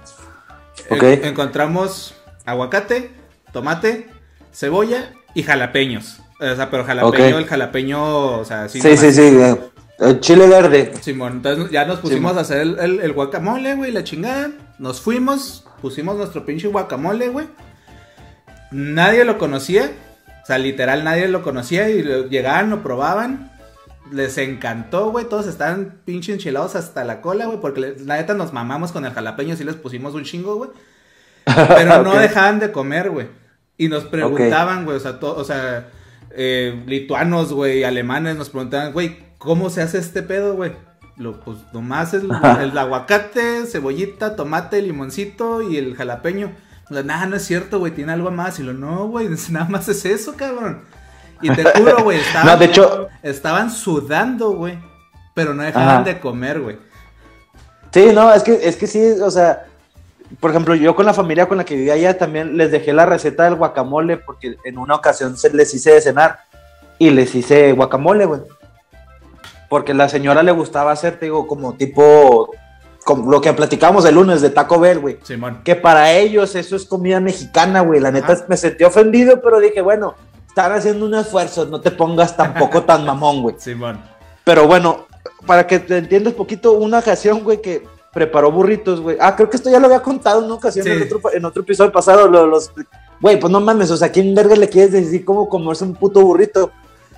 [0.89, 1.03] Ok.
[1.03, 3.11] En- encontramos aguacate,
[3.53, 4.07] tomate,
[4.51, 6.19] cebolla y jalapeños.
[6.39, 9.15] O sea, pero jalapeño, el jalapeño, o sea, Sí, sí, nomás.
[9.15, 9.70] sí.
[10.01, 10.91] El chile verde.
[11.01, 12.37] Simón, entonces ya nos pusimos Simón.
[12.37, 14.51] a hacer el, el- el guacamole, güey, la chingada.
[14.79, 17.47] Nos fuimos, pusimos nuestro pinche guacamole, güey.
[18.71, 19.91] Nadie lo conocía.
[20.43, 23.51] O sea, literal nadie lo conocía y lo- llegaban, lo probaban.
[24.11, 25.25] Les encantó, güey.
[25.29, 27.59] Todos estaban pinche enchilados hasta la cola, güey.
[27.61, 30.71] Porque le- la neta nos mamamos con el jalapeño, sí les pusimos un chingo, güey.
[31.45, 32.17] Pero no Ok.
[32.19, 33.27] dejaban de comer, güey.
[33.77, 35.89] Y nos preguntaban, güey, o sea, to- o sea,
[36.31, 40.73] eh, lituanos, güey, alemanes, nos preguntaban, güey, ¿cómo se hace este pedo, güey?
[41.17, 42.29] Lo, pues nomás el,
[42.61, 46.51] el aguacate, cebollita, tomate, limoncito y el jalapeño.
[46.89, 48.59] Lo, Nada, no es cierto, güey, tiene algo más.
[48.59, 50.81] Y lo, no, güey, nada más es eso, cabrón.
[51.41, 54.77] Y te juro, güey, estaban, No, de hecho, estaban sudando, güey.
[55.33, 56.03] Pero no dejaban Ajá.
[56.03, 56.77] de comer, güey.
[57.91, 59.65] sí, no, es que, es que sí, o sea,
[60.39, 63.05] por ejemplo, yo con la familia con la que vivía allá también les dejé la
[63.05, 66.39] receta del guacamole porque en una ocasión se les hice de cenar
[66.99, 68.41] y les hice guacamole, güey.
[69.71, 72.51] Porque la señora le gustaba hacer, te digo, como tipo,
[73.05, 75.17] como lo que platicábamos el lunes de Taco Bell, güey.
[75.23, 75.61] Simón.
[75.63, 78.01] que para ellos eso es comida mexicana, güey.
[78.01, 78.45] La neta Ajá.
[78.49, 80.13] me sentí ofendido, pero dije, bueno,
[80.45, 83.55] están haciendo un esfuerzo, no te pongas tampoco tan mamón, güey.
[83.59, 84.01] Simón.
[84.43, 85.05] Pero bueno,
[85.45, 89.15] para que te entiendas poquito, una ocasión, güey, que preparó burritos, güey.
[89.21, 90.91] Ah, creo que esto ya lo había contado en una ocasión Sí.
[90.91, 92.27] en, otro, en otro episodio pasado.
[92.27, 92.73] lo- los,
[93.21, 96.19] güey, pues no mames, o sea, ¿quién verga le quieres decir cómo comerse un puto
[96.19, 96.71] burrito?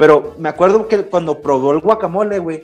[0.03, 2.61] Pero me acuerdo que cuando probó el guacamole, güey,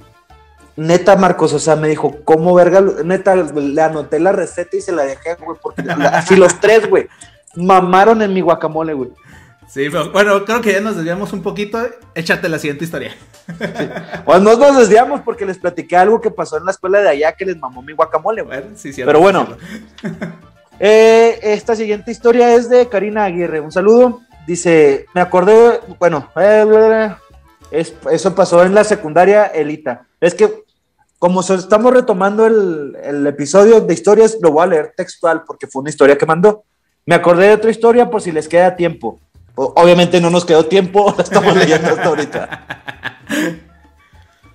[0.76, 2.82] neta, Marcos, o sea, me dijo, ¿cómo verga?
[2.82, 7.08] Neta, le anoté la receta y se la dejé, güey, porque así los tres, güey,
[7.56, 9.12] mamaron en mi guacamole, güey.
[9.70, 11.80] Sí, pero bueno, creo que ya nos desviamos un poquito.
[12.14, 13.16] Échate la siguiente historia.
[14.26, 17.32] O no nos desviamos porque les platiqué algo que pasó en la escuela de allá
[17.38, 18.60] que les mamó mi guacamole, güey.
[18.60, 19.48] Bueno, sí, cierto, Pero bueno.
[20.82, 23.60] Eh, esta siguiente historia es de Karina Aguirre.
[23.60, 24.22] Un saludo.
[24.48, 27.14] Dice, me acordé, bueno, eh,
[27.72, 30.08] es- eso pasó en la secundaria Elita.
[30.22, 30.64] Es que
[31.20, 35.82] como estamos retomando el, el episodio de historias, lo voy a leer textual porque fue
[35.82, 36.64] una historia que mandó.
[37.06, 39.20] Me acordé de otra historia por si les queda tiempo.
[39.56, 42.66] O- obviamente no nos quedó tiempo, la estamos leyendo hasta ahorita.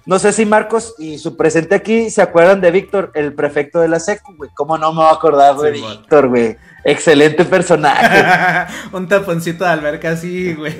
[0.06, 3.88] No sé si Marcos y su presente aquí se acuerdan de Víctor, el prefecto de
[3.88, 4.50] la secu, güey.
[4.54, 5.80] ¿Cómo no me voy a acordar de Sí.
[5.82, 6.56] Víctor, güey?
[6.84, 8.72] Excelente personaje.
[8.92, 10.76] un taponcito de alberca así, güey.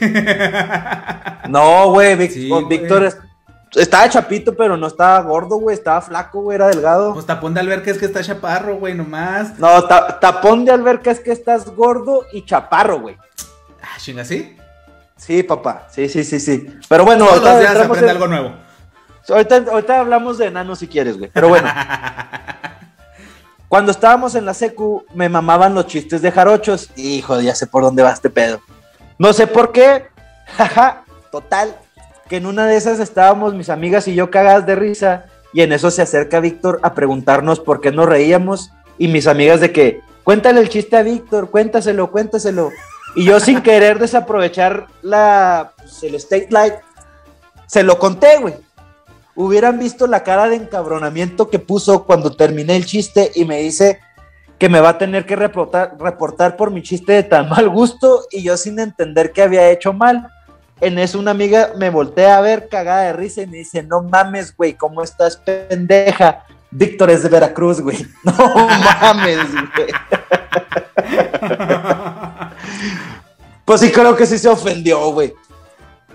[1.49, 2.51] No, güey, Vic- Sí.
[2.69, 3.19] Víctor es-
[3.75, 5.75] estaba chapito, pero no estaba gordo, güey.
[5.75, 7.13] Estaba flaco, güey, era delgado.
[7.15, 9.59] pues tapón de alberca es que está chaparro, güey, nomás.
[9.59, 13.17] No, ta- tapón de alberca es que estás gordo y chaparro, güey.
[13.83, 14.57] Ah, chinga, ¿sí?
[15.17, 15.87] Sí, papá.
[15.91, 16.67] Sí, sí, sí, sí.
[16.89, 18.57] Pero bueno, Todos los ahorita días se entramos aprende en- algo nuevo.
[19.29, 21.31] Ahorita, ahorita hablamos de enanos si quieres, güey.
[21.33, 21.69] Pero bueno.
[23.69, 26.91] Cuando estábamos en la secu, me mamaban los chistes de jarochos.
[26.97, 28.61] Hijo, ya sé por dónde va este pedo.
[29.19, 30.07] No sé por qué.
[30.57, 31.77] Jaja, total.
[32.29, 35.27] Que en una de esas estábamos mis amigas y yo cagadas de risa.
[35.53, 38.71] Y en eso se acerca Víctor a preguntarnos por qué nos reíamos.
[38.99, 42.71] Y mis amigas de que, cuéntale el chiste a Víctor, cuéntaselo, cuéntaselo.
[43.17, 46.75] Y yo sin querer desaprovechar la, pues, el state light,
[47.67, 48.55] se lo conté, güey.
[49.37, 54.01] Hubieran visto la cara de encabronamiento que puso cuando terminé el chiste y me dice
[54.59, 58.43] que me va a tener que reportar, por mi chiste de tan mal gusto y
[58.43, 60.29] yo sin entender que había hecho mal.
[60.81, 64.03] En eso una amiga me voltea a ver cagada de risa y me dice, no
[64.03, 66.45] mames, güey, ¿cómo estás pendeja?
[66.71, 68.07] Víctor es de Veracruz, güey.
[68.25, 68.33] No
[69.01, 69.89] mames, güey.
[73.65, 75.33] Pues sí, creo que sí se ofendió, güey.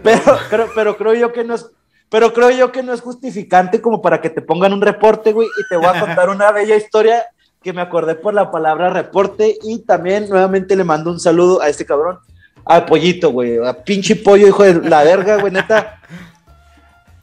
[0.04, 1.66] Pero, pero, pero creo yo que no es,
[2.10, 5.47] pero creo yo que no es justificante como para que te pongan un reporte, güey,
[5.47, 7.26] y te voy a contar una bella historia
[7.62, 11.68] que me acordé por la palabra reporte y también nuevamente le mando un saludo a
[11.68, 12.20] este cabrón,
[12.66, 15.99] a Pollito, güey, a pinche pollo, hijo de la verga, güey, neta.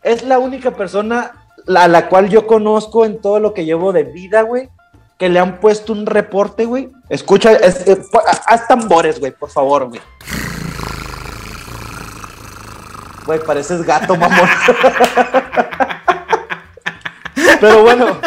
[0.03, 1.33] Es la única persona
[1.75, 4.69] a la cual yo conozco en todo lo que llevo de vida, güey,
[5.19, 6.91] que le han puesto un reporte, güey.
[7.09, 8.09] Escucha, es, es-
[8.47, 10.01] haz tambores, güey, por favor, güey.
[13.27, 14.49] Güey, pareces gato, mamón.
[17.61, 18.19] Pero bueno,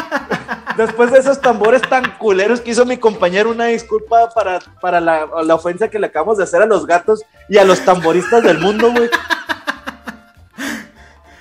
[0.76, 5.28] después de esos tambores tan culeros que hizo mi compañero, una disculpa para, para la,
[5.43, 8.60] la ofensa que le acabamos de hacer a los gatos y a los tamboristas del
[8.60, 9.10] mundo, güey.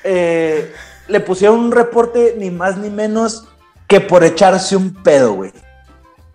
[0.05, 0.73] Eh,
[1.09, 3.49] le pusieron un reporte ni más ni menos
[3.87, 5.53] que por echarse un pedo, güey.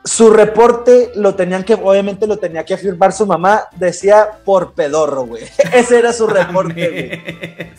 [0.05, 5.25] Su reporte lo tenían que, obviamente lo tenía que firmar su mamá, decía por pedorro,
[5.25, 5.43] güey.
[5.73, 7.71] Ese era su reporte, güey.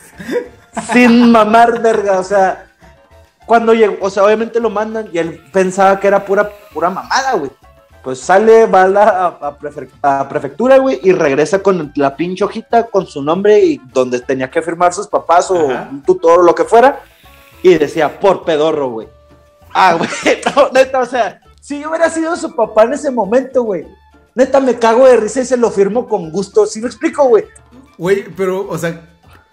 [0.93, 2.67] Sin mamar, verga, o sea,
[3.47, 7.35] cuando llegó, o sea, obviamente lo mandan y él pensaba que era pura, pura mamada,
[7.35, 7.51] güey.
[8.03, 12.15] Pues sale, va a la a, a prefe- a prefectura, güey, y regresa con la
[12.17, 15.89] pinche hojita con su nombre y donde tenía que firmar sus papás o Ajá.
[15.91, 17.01] un tutor o lo que fuera.
[17.63, 19.09] Y decía, por pedorro, güey.
[19.73, 20.11] Ah, güey,
[20.57, 23.87] no, neta, o sea, si yo hubiera sido su papá en ese momento, güey,
[24.35, 26.67] neta me cago de risa y se lo firmo con gusto.
[26.67, 27.47] ¿Sí me explico, güey?
[27.97, 29.09] Güey, pero, o sea,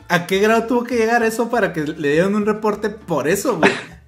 [0.10, 3.58] ¿a qué grado tuvo que llegar eso para que le dieran un reporte por eso,
[3.60, 3.72] güey?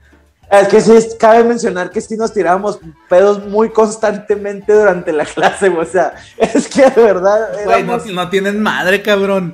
[0.61, 2.79] Es que sí, cabe mencionar que sí nos tirábamos
[3.09, 5.81] pedos muy constantemente durante la clase, güey.
[5.87, 7.49] O sea, es que de verdad.
[7.65, 7.83] Güey,
[8.13, 9.53] no, tienen madre, cabrón.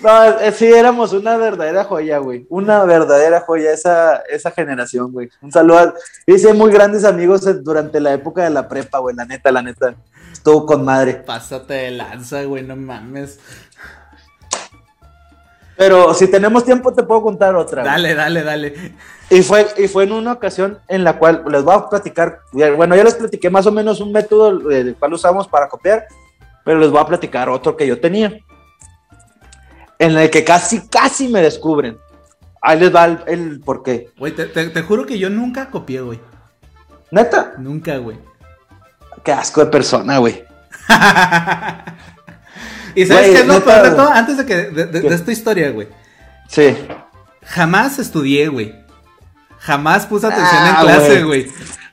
[0.00, 0.10] no,
[0.52, 2.46] sí, éramos una verdadera joya, güey.
[2.48, 5.30] Una verdadera joya esa, esa generación, güey.
[5.40, 5.78] Un saludo.
[5.78, 5.94] a-
[6.26, 9.14] Hice muy grandes amigos durante la época de la prepa, güey.
[9.14, 9.94] La neta, la neta.
[10.32, 11.14] Estuvo con madre.
[11.14, 13.38] Pásate de lanza, güey, no mames.
[15.80, 17.82] Pero si tenemos tiempo, te puedo contar otra.
[17.82, 18.92] Dale, dale, dale.
[19.30, 22.94] Y fue, y fue en una ocasión en la cual les voy a platicar, bueno,
[22.94, 26.04] ya les platiqué más o menos un método eh, el cual usamos para copiar,
[26.66, 28.30] pero les voy a platicar otro que yo tenía,
[29.98, 31.96] en el que casi, casi me descubren.
[32.60, 34.10] Ahí les va el, el por qué.
[34.18, 36.20] Güey, te, te- te juro que yo nunca copié, güey.
[37.10, 38.18] Neta, Nunca, güey.
[39.24, 40.44] qué asco de persona, güey.
[42.94, 44.08] ¿Y sabes qué es lo peor de todo?
[44.10, 45.08] Antes de que de, de- ¿Qué?
[45.08, 45.88] de esta historia, güey.
[46.48, 46.76] Sí.
[47.44, 48.74] Jamás estudié, güey.
[49.58, 51.50] Jamás puse atención Ah, en clase, güey.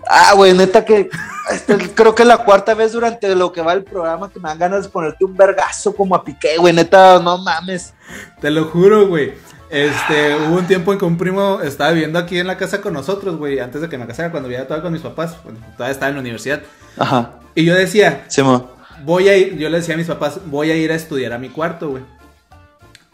[0.10, 1.10] Ah, güey, neta que
[1.52, 4.58] este, creo que la cuarta vez durante lo que va el programa que me dan
[4.60, 7.94] ganas de ponerte un vergazo como a Piqué, güey, neta, no mames.
[8.40, 9.34] Te lo juro, güey.
[9.70, 12.94] Este, hubo un tiempo en que un primo estaba viviendo aquí en la casa con
[12.94, 13.60] nosotros, güey.
[13.60, 15.36] Antes de que me casara, cuando vivía todavía con mis papás.
[15.76, 16.62] Todavía estaba en la universidad.
[16.98, 18.68] Ajá, Y yo decía, Simón.
[19.04, 21.38] Voy a ir, yo le decía a mis papás, voy a ir a estudiar a
[21.38, 22.04] mi cuarto, güey.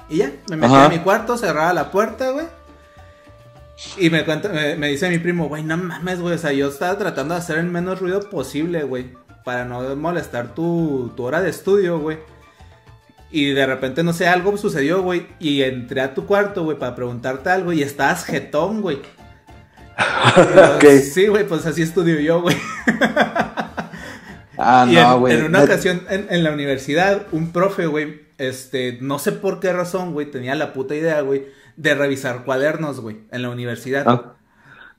[0.10, 0.86] Y ya, me metí Ajá.
[0.86, 2.46] a mi cuarto, cerraba la puerta, güey.
[3.98, 6.36] Y me, cuenta, me, me dice mi primo, güey, no mames, güey.
[6.36, 9.12] O sea, yo estaba tratando de hacer el menos ruido posible, güey.
[9.44, 12.18] Para no molestar tu, tu hora de estudio, güey.
[13.32, 15.28] Y de repente, no sé, algo sucedió, güey.
[15.40, 17.74] Y entré a tu cuarto, güey, para preguntarte algo.
[17.74, 19.00] Y estabas jetón, güey.
[19.98, 20.86] Y yo, Ok.
[21.02, 22.56] Sí, güey, pues así estudio yo, güey.
[24.66, 25.36] Ah, Y no, güey.
[25.38, 29.72] en una ocasión en, en la universidad, un profe, güey, este, no sé por qué
[29.74, 31.46] razón, güey, tenía la puta idea, güey,
[31.78, 34.04] de revisar cuadernos, güey, en la universidad.
[34.08, 34.34] Ah,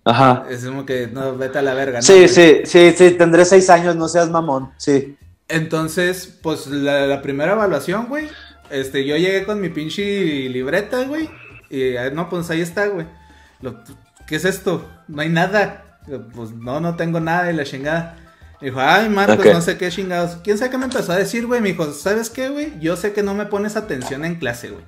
[0.07, 0.47] Ajá.
[0.51, 2.03] Es como que, no, vete a la verga, ¿no?
[2.03, 2.29] Sí, güey?
[2.29, 4.71] sí, sí, sí, tendré seis años, no seas mamón.
[4.77, 5.17] Sí.
[5.49, 8.29] Entonces, pues, la, la primera evaluación, güey,
[8.71, 10.03] este, yo llegué con mi pinche
[10.49, 11.29] libreta, güey,
[11.71, 13.07] y, ah, no, pues ahí está, güey.
[13.63, 13.83] Lo-
[14.27, 14.89] ¿Qué es esto?
[15.09, 15.99] No hay nada.
[16.35, 18.17] Pues, no, no tengo nada de la chingada.
[18.65, 19.53] Dijo, ay, Marcos, Ok.
[19.53, 20.39] no sé qué chingados.
[20.43, 21.61] ¿Quién sabe qué me empezó a decir, güey?
[21.61, 22.73] Me dijo, ¿sabes qué, güey?
[22.81, 24.85] Yo sé que no me pones atención en clase, güey.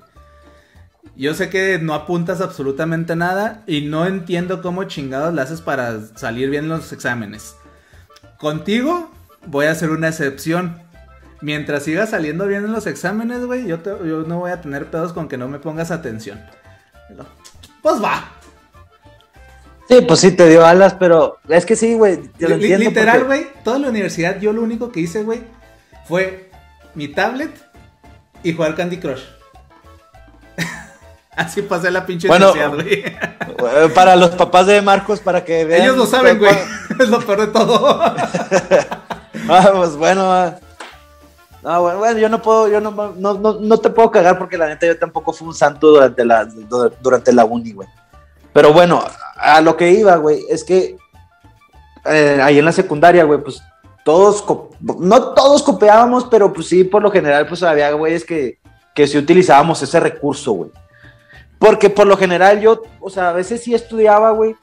[1.15, 5.99] Yo sé que no apuntas absolutamente nada y no entiendo cómo chingados le haces para
[6.15, 7.55] salir bien los exámenes.
[8.39, 9.11] Contigo
[9.45, 10.81] voy a hacer una excepción.
[11.41, 15.13] Mientras sigas saliendo bien en los exámenes, güey, yo, yo no voy a tener pedos
[15.13, 16.39] con que no me pongas atención.
[17.83, 18.31] Pues va.
[19.87, 22.19] Sí, pues sí te dio alas, pero es que sí, güey.
[22.39, 25.41] Literal, güey, toda la universidad yo lo único que hice, güey,
[26.07, 26.51] fue
[26.93, 27.51] mi tablet
[28.43, 29.21] y jugar Candy Crush.
[31.35, 33.03] Así pasé la pinche bueno, güey.
[33.93, 35.83] Para los papás de Marcos, para que vean.
[35.83, 36.55] Ellos lo saben, güey.
[36.99, 38.01] Es lo peor de todo.
[39.49, 40.33] ah, pues bueno.
[40.33, 40.55] Ah.
[41.61, 44.67] No, bueno, bueno, yo no puedo, yo no, no, no, te puedo cagar porque la
[44.67, 46.45] neta yo tampoco fui un santo durante la,
[47.01, 47.87] durante la uni, güey.
[48.53, 49.03] Pero bueno,
[49.39, 50.97] a lo que iba, güey, es que
[52.05, 53.61] eh, ahí en la secundaria, güey, pues
[54.03, 54.43] todos,
[54.79, 58.59] no todos copiábamos, pero pues sí, por lo general, pues había güeyes que,
[58.95, 60.71] que sí utilizábamos ese recurso, güey.
[61.59, 64.55] Porque por lo general yo, o sea, a veces sí estudiaba, güey.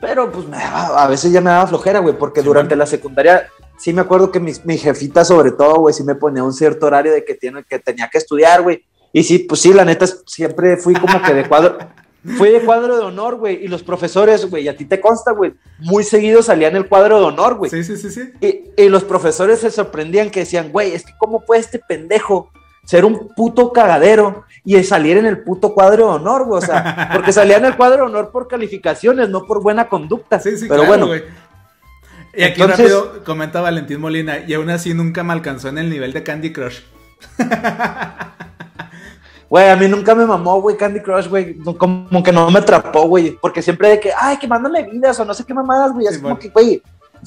[0.00, 3.92] Pero pues me a veces ya me daba flojera, güey, porque durante la secundaria sí
[3.92, 7.12] me acuerdo que mi, mi jefita sobre todo, güey, sí me ponía un cierto horario
[7.12, 8.84] de que, tiene, que tenía que estudiar, güey.
[9.12, 11.78] Y sí, pues sí, la neta, siempre fui como que de cuadro,
[12.24, 13.64] fui de cuadro de honor, güey.
[13.64, 17.26] Y los profesores, güey, a ti te consta, güey, muy seguido salían el cuadro de
[17.26, 17.70] honor, güey.
[17.70, 18.32] Sí, sí, sí, sí.
[18.40, 22.50] Y, y los profesores se sorprendían que decían, güey, es que cómo puede este pendejo
[22.84, 26.62] ser un puto cagadero y salir en el puto cuadro de honor, güey.
[26.62, 30.40] O sea, porque salía en el cuadro de honor por calificaciones, no por buena conducta.
[30.40, 31.08] Sí, sí, Pero bueno.
[32.36, 36.12] Y aquí rápido comenta Valentín Molina, y aún así nunca me alcanzó en el nivel
[36.12, 36.80] de Candy Crush.
[39.48, 41.56] Güey, a mí nunca me mamó, güey, Candy Crush, güey.
[41.58, 43.38] Como que no me atrapó, güey.
[43.40, 46.06] Porque siempre de que, ay, que mándame vidas o no sé qué mamadas, güey.
[46.06, 46.82] Es como que, güey,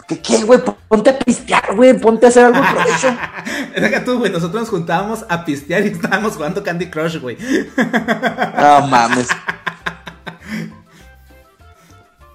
[0.08, 0.60] ¿Qué, qué, güey?
[0.88, 1.94] Ponte a pistear, güey.
[1.94, 3.08] Ponte a hacer algo provecho.
[3.76, 4.32] Deja tú, güey.
[4.32, 7.38] Nosotros nos juntábamos a pistear y estábamos jugando Candy Crush, güey.
[8.58, 9.28] No mames.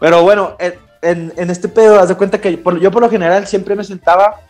[0.01, 3.77] Pero bueno, en, en, este pedo, haz de cuenta que yo por lo general siempre
[3.77, 4.41] me sentaba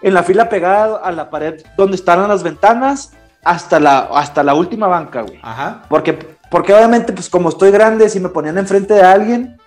[0.00, 3.12] en la fila pegada a la pared donde estaban las ventanas
[3.44, 5.38] hasta la, hasta la última banca, güey.
[5.42, 5.82] Ajá.
[5.88, 6.12] Porque,
[6.50, 9.58] porque obviamente, pues como estoy grande, si me ponían enfrente de alguien,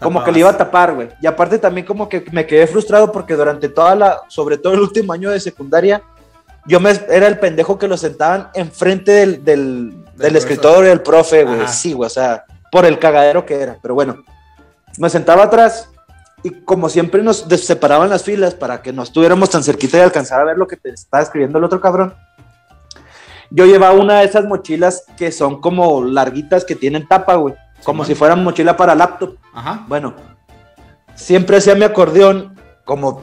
[0.00, 1.08] como que le iba a tapar, güey.
[1.20, 4.80] Y aparte también como que me quedé frustrado porque durante toda la, sobre todo el
[4.80, 6.02] último año de secundaria,
[6.66, 11.44] yo me, era el pendejo que lo sentaban enfrente del, del, del escritorio del profe,
[11.44, 11.66] güey.
[11.68, 13.78] Sí, güey, o sea, por el cagadero que era.
[13.80, 14.22] Pero bueno,
[14.98, 15.90] me sentaba atrás
[16.42, 20.40] y como siempre nos separaban las filas para que no estuviéramos tan cerquita de alcanzar
[20.40, 22.14] a ver lo que te estaba escribiendo el otro cabrón.
[23.50, 27.54] Yo llevaba una de esas mochilas que son como larguitas que tienen tapa, güey.
[27.84, 29.36] Como si fuera mochila para laptop.
[29.54, 29.84] Ajá.
[29.88, 30.14] Bueno,
[31.14, 33.22] siempre hacía mi acordeón, como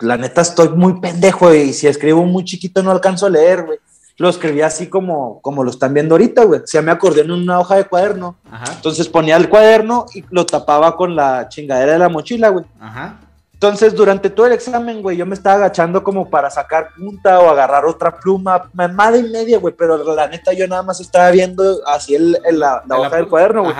[0.00, 3.78] la neta estoy muy pendejo y si escribo muy chiquito no alcanzo a leer, güey.
[4.16, 6.60] Lo escribía así como, como lo están viendo ahorita, güey.
[6.62, 8.36] Hacía mi acordeón en una hoja de cuaderno.
[8.50, 8.72] Ajá.
[8.74, 12.66] Entonces ponía el cuaderno y lo tapaba con la chingadera de la mochila, güey.
[12.78, 13.18] Ajá.
[13.62, 17.50] Entonces, durante todo el examen, güey, yo me estaba agachando como para sacar punta o
[17.50, 21.86] agarrar otra pluma, mamada y media, güey, pero la neta yo nada más estaba viendo
[21.86, 23.74] así el, la, hoja del cuaderno, güey.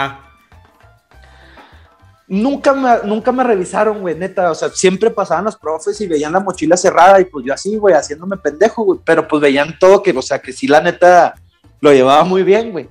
[2.28, 6.34] Nunca me, nunca me revisaron, güey, neta, o sea, siempre pasaban los profes y veían
[6.34, 10.02] la mochila cerrada y pues yo así, güey, haciéndome pendejo, güey, pero pues veían todo
[10.02, 11.36] que, o sea, que sí, la neta,
[11.80, 12.90] lo llevaba muy bien, güey.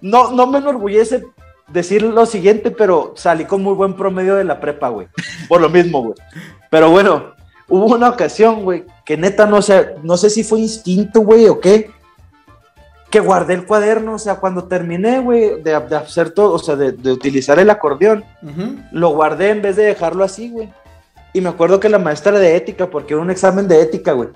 [0.00, 1.24] No, no me enorgullece
[1.68, 5.08] decir lo siguiente, pero salí con muy buen promedio de la prepa, güey.
[5.48, 6.14] Por lo mismo, güey.
[6.70, 7.34] Pero bueno,
[7.68, 11.60] hubo una ocasión, güey, que neta no sé, no sé si fue instinto, güey, o
[11.60, 11.90] qué,
[13.10, 17.10] que guardé el cuaderno, o sea, cuando terminé, güey, de, hacer todo, o sea, de,
[17.10, 18.24] utilizar el acordeón,
[18.92, 20.72] lo guardé en vez de dejarlo así, güey.
[21.32, 24.30] Y me acuerdo que la maestra de ética, porque era un examen de ética, güey,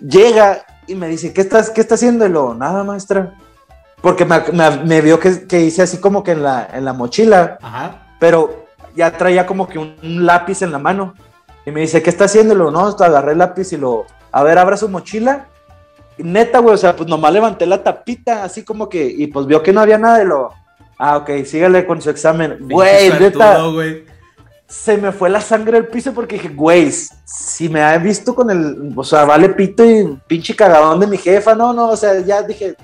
[0.00, 2.26] llega y me dice, ¿qué estás, qué está haciendo?
[2.26, 3.34] Y lo, nada, maestra
[4.00, 7.58] porque me, vio que, hice así como que en la, en la mochila,
[8.20, 11.14] pero ya traía como que un, lápiz en la mano.
[11.66, 12.70] Y me dice, ¿qué está haciéndolo?
[12.70, 15.46] No, agarré el lápiz y lo, a ver, abra su mochila.
[16.16, 19.46] Y neta, güey, o sea, pues nomás levanté la tapita, así como que, y pues
[19.46, 20.52] vio que no había nada de lo,
[20.98, 22.58] ah, ok, sígale con su examen.
[22.60, 23.58] Güey, neta.
[24.66, 26.92] Se me fue la sangre al piso porque dije, güey,
[27.24, 31.16] si me ha visto con el, o sea, vale pito y pinche cagadón de mi
[31.16, 32.76] jefa, no, no, o sea, ya dije,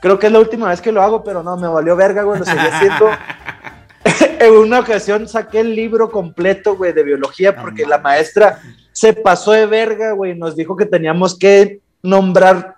[0.00, 2.38] Creo que es la última vez que lo hago, pero no, me valió verga, güey,
[2.38, 3.08] lo seguí haciendo.
[4.38, 8.60] en una ocasión saqué el libro completo, güey, de biología, porque la maestra
[8.92, 12.76] se pasó de verga, güey, nos dijo que teníamos que nombrar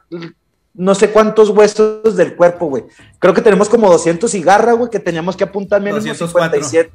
[0.73, 2.85] no sé cuántos huesos del cuerpo, güey.
[3.19, 6.93] Creo que tenemos como 200 cigarras, güey, que teníamos que apuntar menos de 57.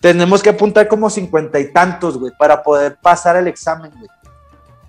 [0.00, 4.08] Tenemos que apuntar como cincuenta y tantos, güey, para poder pasar el examen, güey.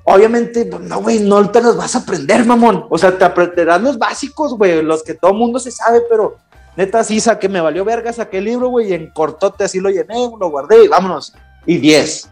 [0.05, 2.85] Obviamente, pues, no, güey, no te los vas a aprender, mamón.
[2.89, 6.37] O sea, te aprenderás los básicos, güey, los que todo mundo se sabe, pero
[6.77, 9.89] neta, sí, saqué, me valió verga, saqué el libro, güey, y en cortote así lo
[9.89, 11.33] llené, lo guardé y vámonos.
[11.65, 12.29] Y 10.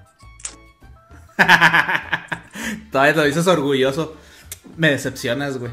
[2.92, 4.14] Todavía lo dices orgulloso.
[4.78, 5.72] Me decepcionas, güey.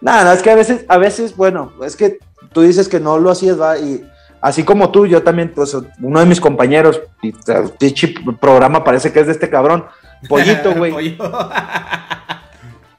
[0.00, 2.18] Nada, es que a veces, a veces, bueno, es que
[2.52, 4.04] tú dices que no lo hacías, va, y
[4.40, 9.20] así como tú, yo también, pues, uno de mis compañeros, y el programa parece que
[9.20, 9.86] es de este cabrón,
[10.28, 11.18] Pollito, güey.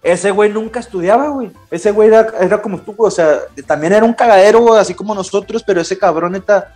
[0.06, 1.52] Ese güey nunca estudiaba, güey.
[1.72, 5.82] Ese güey era, como tú, o sea, también era un cagadero, así como nosotros, pero
[5.82, 6.76] ese cabrón neta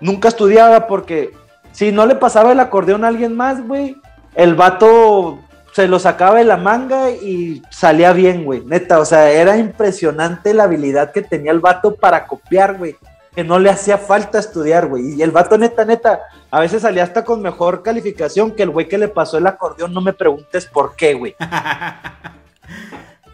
[0.00, 1.32] nunca estudiaba porque
[1.70, 3.96] si no le pasaba el acordeón a alguien más, güey,
[4.34, 5.38] el vato
[5.74, 8.64] se lo sacaba de la manga y salía bien, güey.
[8.64, 12.96] Neta, o sea, era impresionante la habilidad que tenía el vato para copiar, güey.
[13.36, 15.14] Que no le hacía falta estudiar, güey.
[15.14, 18.88] Y el vato, neta, neta, a veces salía hasta con mejor calificación que el güey
[18.88, 19.92] que le pasó el acordeón.
[19.92, 21.36] No me preguntes por qué, güey.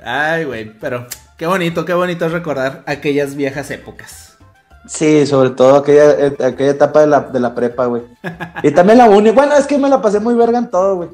[0.05, 1.07] Ay, güey, pero
[1.39, 4.37] qué bonito, qué bonito recordar aquellas viejas épocas.
[4.87, 8.03] Sí, sobre todo aquella, eh, aquella etapa de la, de la prepa, güey.
[8.65, 9.31] Y también la uni.
[9.31, 11.11] Bueno, es que me la pasé muy verga en todo, güey.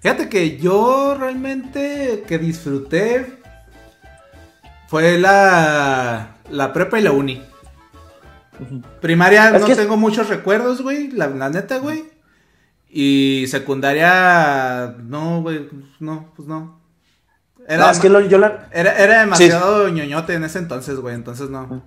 [0.00, 3.38] Fíjate que yo realmente que disfruté
[4.88, 7.42] fue la, la prepa y la uni.
[9.00, 12.04] Primaria no tengo muchos recuerdos, güey, la, neta, güey.
[12.88, 15.68] Y secundaria, no, güey,
[16.00, 16.80] no, pues no.
[17.68, 18.68] Era, es que yo la...
[18.72, 21.82] era, demasiado ñoñote en ese entonces, güey, entonces no.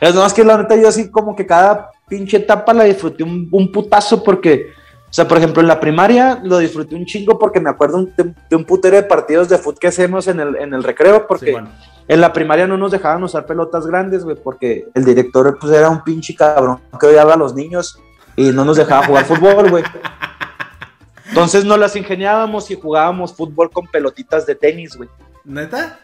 [0.00, 3.24] Es no, es que la neta yo así como que cada pinche etapa la disfruté
[3.24, 4.72] un putazo porque
[5.10, 8.56] o sea, por ejemplo, en la primaria lo disfruté un chingo porque me acuerdo de,
[8.56, 11.56] un putero de partidos de fútbol que hacemos en el, en el recreo, porque
[12.08, 15.90] en la primaria no nos dejaban usar pelotas grandes, güey, porque el director pues era
[15.90, 18.00] un pinche cabrón que odiaba a los niños
[18.34, 19.84] y no nos dejaba jugar fútbol, güey.
[21.28, 25.10] Entonces nos las ingeniábamos y jugábamos fútbol con pelotitas de tenis, güey.
[25.44, 26.00] ¿Neta?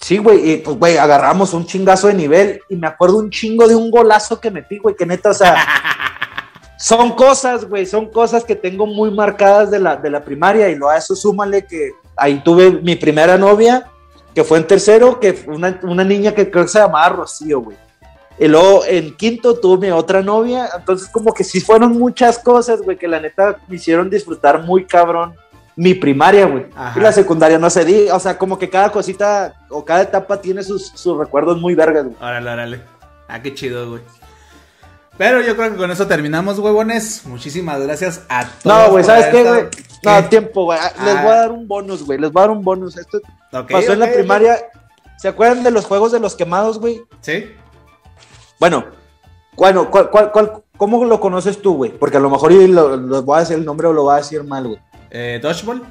[0.00, 3.66] Sí, güey, y pues, güey, agarramos un chingazo de nivel y me acuerdo un chingo
[3.66, 5.56] de un golazo que metí, güey, que neta, o sea,
[6.78, 10.74] son cosas, güey, son cosas que tengo muy marcadas de la, de la primaria y
[10.74, 13.88] lo a eso súmale que ahí tuve mi primera novia,
[14.34, 17.60] que fue en tercero, que fue una, una niña que creo que se llamaba Rocío,
[17.60, 17.76] güey.
[18.38, 22.96] Y luego en quinto tuve otra novia, entonces como que sí fueron muchas cosas, güey,
[22.96, 25.34] que la neta me hicieron disfrutar muy cabrón
[25.76, 26.66] mi primaria, güey.
[26.96, 30.40] Y la secundaria no se di, o sea, como que cada cosita o cada etapa
[30.40, 32.16] tiene sus, sus recuerdos muy vergas, güey.
[32.20, 32.80] Órale, órale.
[33.28, 34.02] Ah, qué chido, güey.
[35.18, 37.22] Pero yo creo que con eso terminamos, huevones.
[37.26, 38.64] Muchísimas gracias a todos.
[38.64, 39.64] No, güey, ¿sabes qué, güey?
[40.02, 40.78] No, tiempo, güey.
[41.04, 42.18] Les voy a dar un bonus, güey.
[42.18, 42.96] Les voy a dar un bonus.
[42.96, 44.58] Esto pasó en la primaria.
[45.18, 47.02] ¿Se acuerdan de los juegos de los quemados, güey?
[47.20, 47.54] Sí.
[48.58, 48.86] Bueno,
[49.54, 51.92] bueno ¿cuál, cuál, cuál, ¿cómo lo conoces tú, güey?
[51.92, 54.42] Porque a lo mejor lo, voy a decir el nombre o lo voy a decir
[54.42, 54.80] mal, güey.
[55.10, 55.82] Eh, ¿Dodgeball?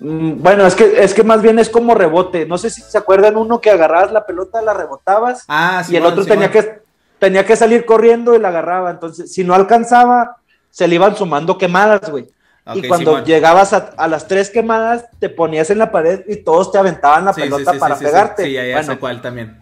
[0.00, 2.44] Mm, bueno, es que, es que más bien es como rebote.
[2.44, 5.44] No sé si se acuerdan uno que agarrabas la pelota, la rebotabas.
[5.48, 6.87] Ah, sí, y el otro tenía que
[7.18, 8.90] tenía que salir corriendo y la agarraba.
[8.90, 10.36] Entonces, si no alcanzaba,
[10.70, 12.26] se le iban sumando quemadas, güey.
[12.74, 16.78] y cuando llegabas a, las tres quemadas, te ponías en la pared y todos te
[16.78, 18.44] aventaban la pelota para pegarte.
[18.44, 19.58] Sí, ya, bueno, cuál también.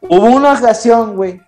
[0.00, 1.40] Hubo una ocasión, güey,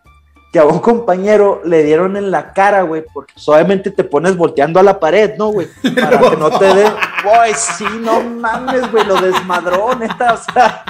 [0.52, 4.78] que a un compañero le dieron en la cara, güey, porque suavemente te pones volteando
[4.78, 5.66] a la pared, ¿no, güey?
[5.94, 6.84] Para que no te dé.
[7.22, 10.84] Güey, sí, no mames, güey, lo desmadró, neta, o sea.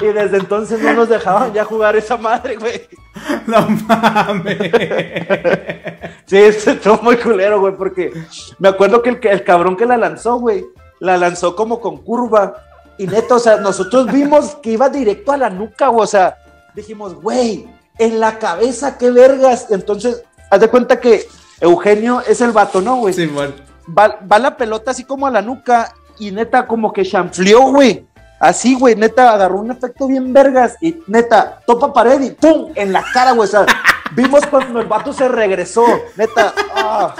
[0.00, 2.88] Y desde entonces no nos dejaban ya jugar esa madre, güey.
[3.46, 4.58] No mames.
[6.26, 8.12] Sí, estuvo muy culero, güey, porque
[8.58, 10.64] me acuerdo que el, el cabrón que la lanzó, güey,
[10.98, 12.54] la lanzó como con curva.
[12.98, 16.04] Y neto, o sea, nosotros vimos que iba directo a la nuca, güey.
[16.04, 16.36] O sea,
[16.74, 17.68] dijimos, güey,
[17.98, 19.70] en la cabeza, qué vergas.
[19.70, 21.26] Entonces, haz de cuenta que
[21.60, 23.14] Eugenio es el vato, ¿no, güey?
[23.14, 23.54] Sí, bueno.
[23.86, 28.06] Va, va la pelota así como a la nuca y neta como que chanfleó, güey.
[28.44, 32.72] Así, güey, neta, agarró un efecto bien vergas y neta, topa pared y ¡pum!
[32.74, 33.48] en la cara, güey.
[33.48, 33.64] O sea,
[34.14, 36.52] vimos cuando el vato se regresó, neta.
[36.74, 37.14] ¡Ah!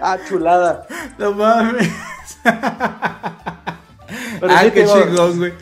[0.00, 0.86] ah chulada!
[1.18, 1.90] No mames.
[4.40, 5.52] Pero ah, qué chingón, güey.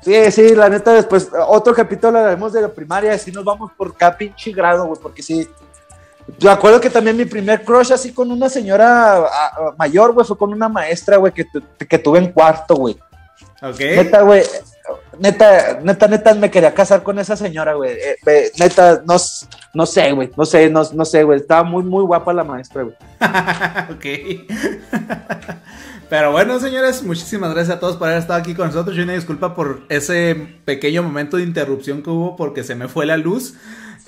[0.00, 3.96] Sí, sí, la neta, después, otro capítulo haremos de la primaria, así nos vamos por
[3.96, 5.48] cada pinche grado, güey, porque sí.
[6.38, 9.24] Yo acuerdo que también mi primer crush así con una señora
[9.76, 11.44] mayor, güey, fue con una maestra, güey, que,
[11.88, 12.96] que tuve en cuarto, güey.
[13.78, 14.42] Neta, güey.
[15.18, 17.92] Neta, neta, neta, me quería casar con esa señora, güey.
[17.92, 19.16] Eh, neta, no,
[19.74, 20.30] no sé, güey.
[20.36, 21.40] No sé, no, no sé, güey.
[21.40, 22.94] Estaba muy, muy guapa la maestra, güey.
[23.90, 24.06] ok.
[26.08, 28.96] Pero bueno, señores, muchísimas gracias a todos por haber estado aquí con nosotros.
[28.96, 30.34] Y una disculpa por ese
[30.64, 33.54] pequeño momento de interrupción que hubo porque se me fue la luz.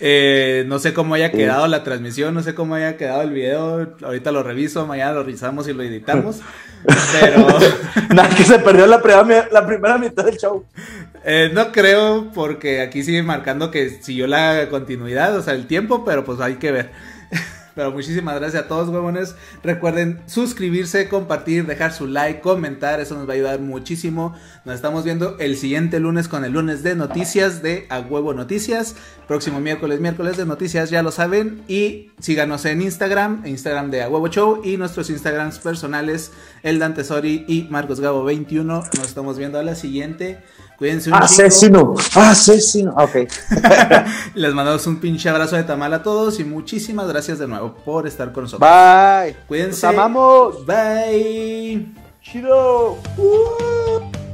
[0.03, 3.95] Eh, no sé cómo haya quedado la transmisión, no sé cómo haya quedado el video.
[4.03, 6.41] Ahorita lo reviso, mañana lo revisamos y lo editamos.
[7.21, 7.47] pero.
[8.15, 10.65] Nada, que se perdió la primera, la primera mitad del show.
[11.25, 16.05] Eh, no creo, porque aquí sigue marcando que siguió la continuidad, o sea, el tiempo,
[16.05, 16.91] pero pues hay que ver.
[17.81, 19.37] Pero muchísimas gracias a todos, huevones.
[19.63, 23.01] Recuerden suscribirse, compartir, dejar su like, comentar.
[23.01, 24.35] Eso nos va a ayudar muchísimo.
[24.67, 28.97] Nos estamos viendo el siguiente lunes con el lunes de noticias de A Huevo Noticias.
[29.27, 31.63] Próximo miércoles, miércoles de noticias, ya lo saben.
[31.69, 37.03] Y síganos en Instagram, Instagram de A Huevo Show y nuestros Instagrams personales, el Dante
[37.03, 38.75] Sori y Marcos Gabo 21.
[38.75, 40.43] Nos estamos viendo a la siguiente.
[40.81, 42.95] Cuídense un Asesino, asesino.
[42.97, 43.29] Ok.
[44.35, 48.07] Les mandamos un pinche abrazo de tamal a todos y muchísimas gracias de nuevo por
[48.07, 48.67] estar con nosotros.
[48.67, 49.37] Bye.
[49.47, 49.87] Cuídense.
[49.87, 50.65] Los amamos.
[50.65, 51.87] Bye.
[52.23, 52.97] Chido.
[53.19, 54.30] Uh.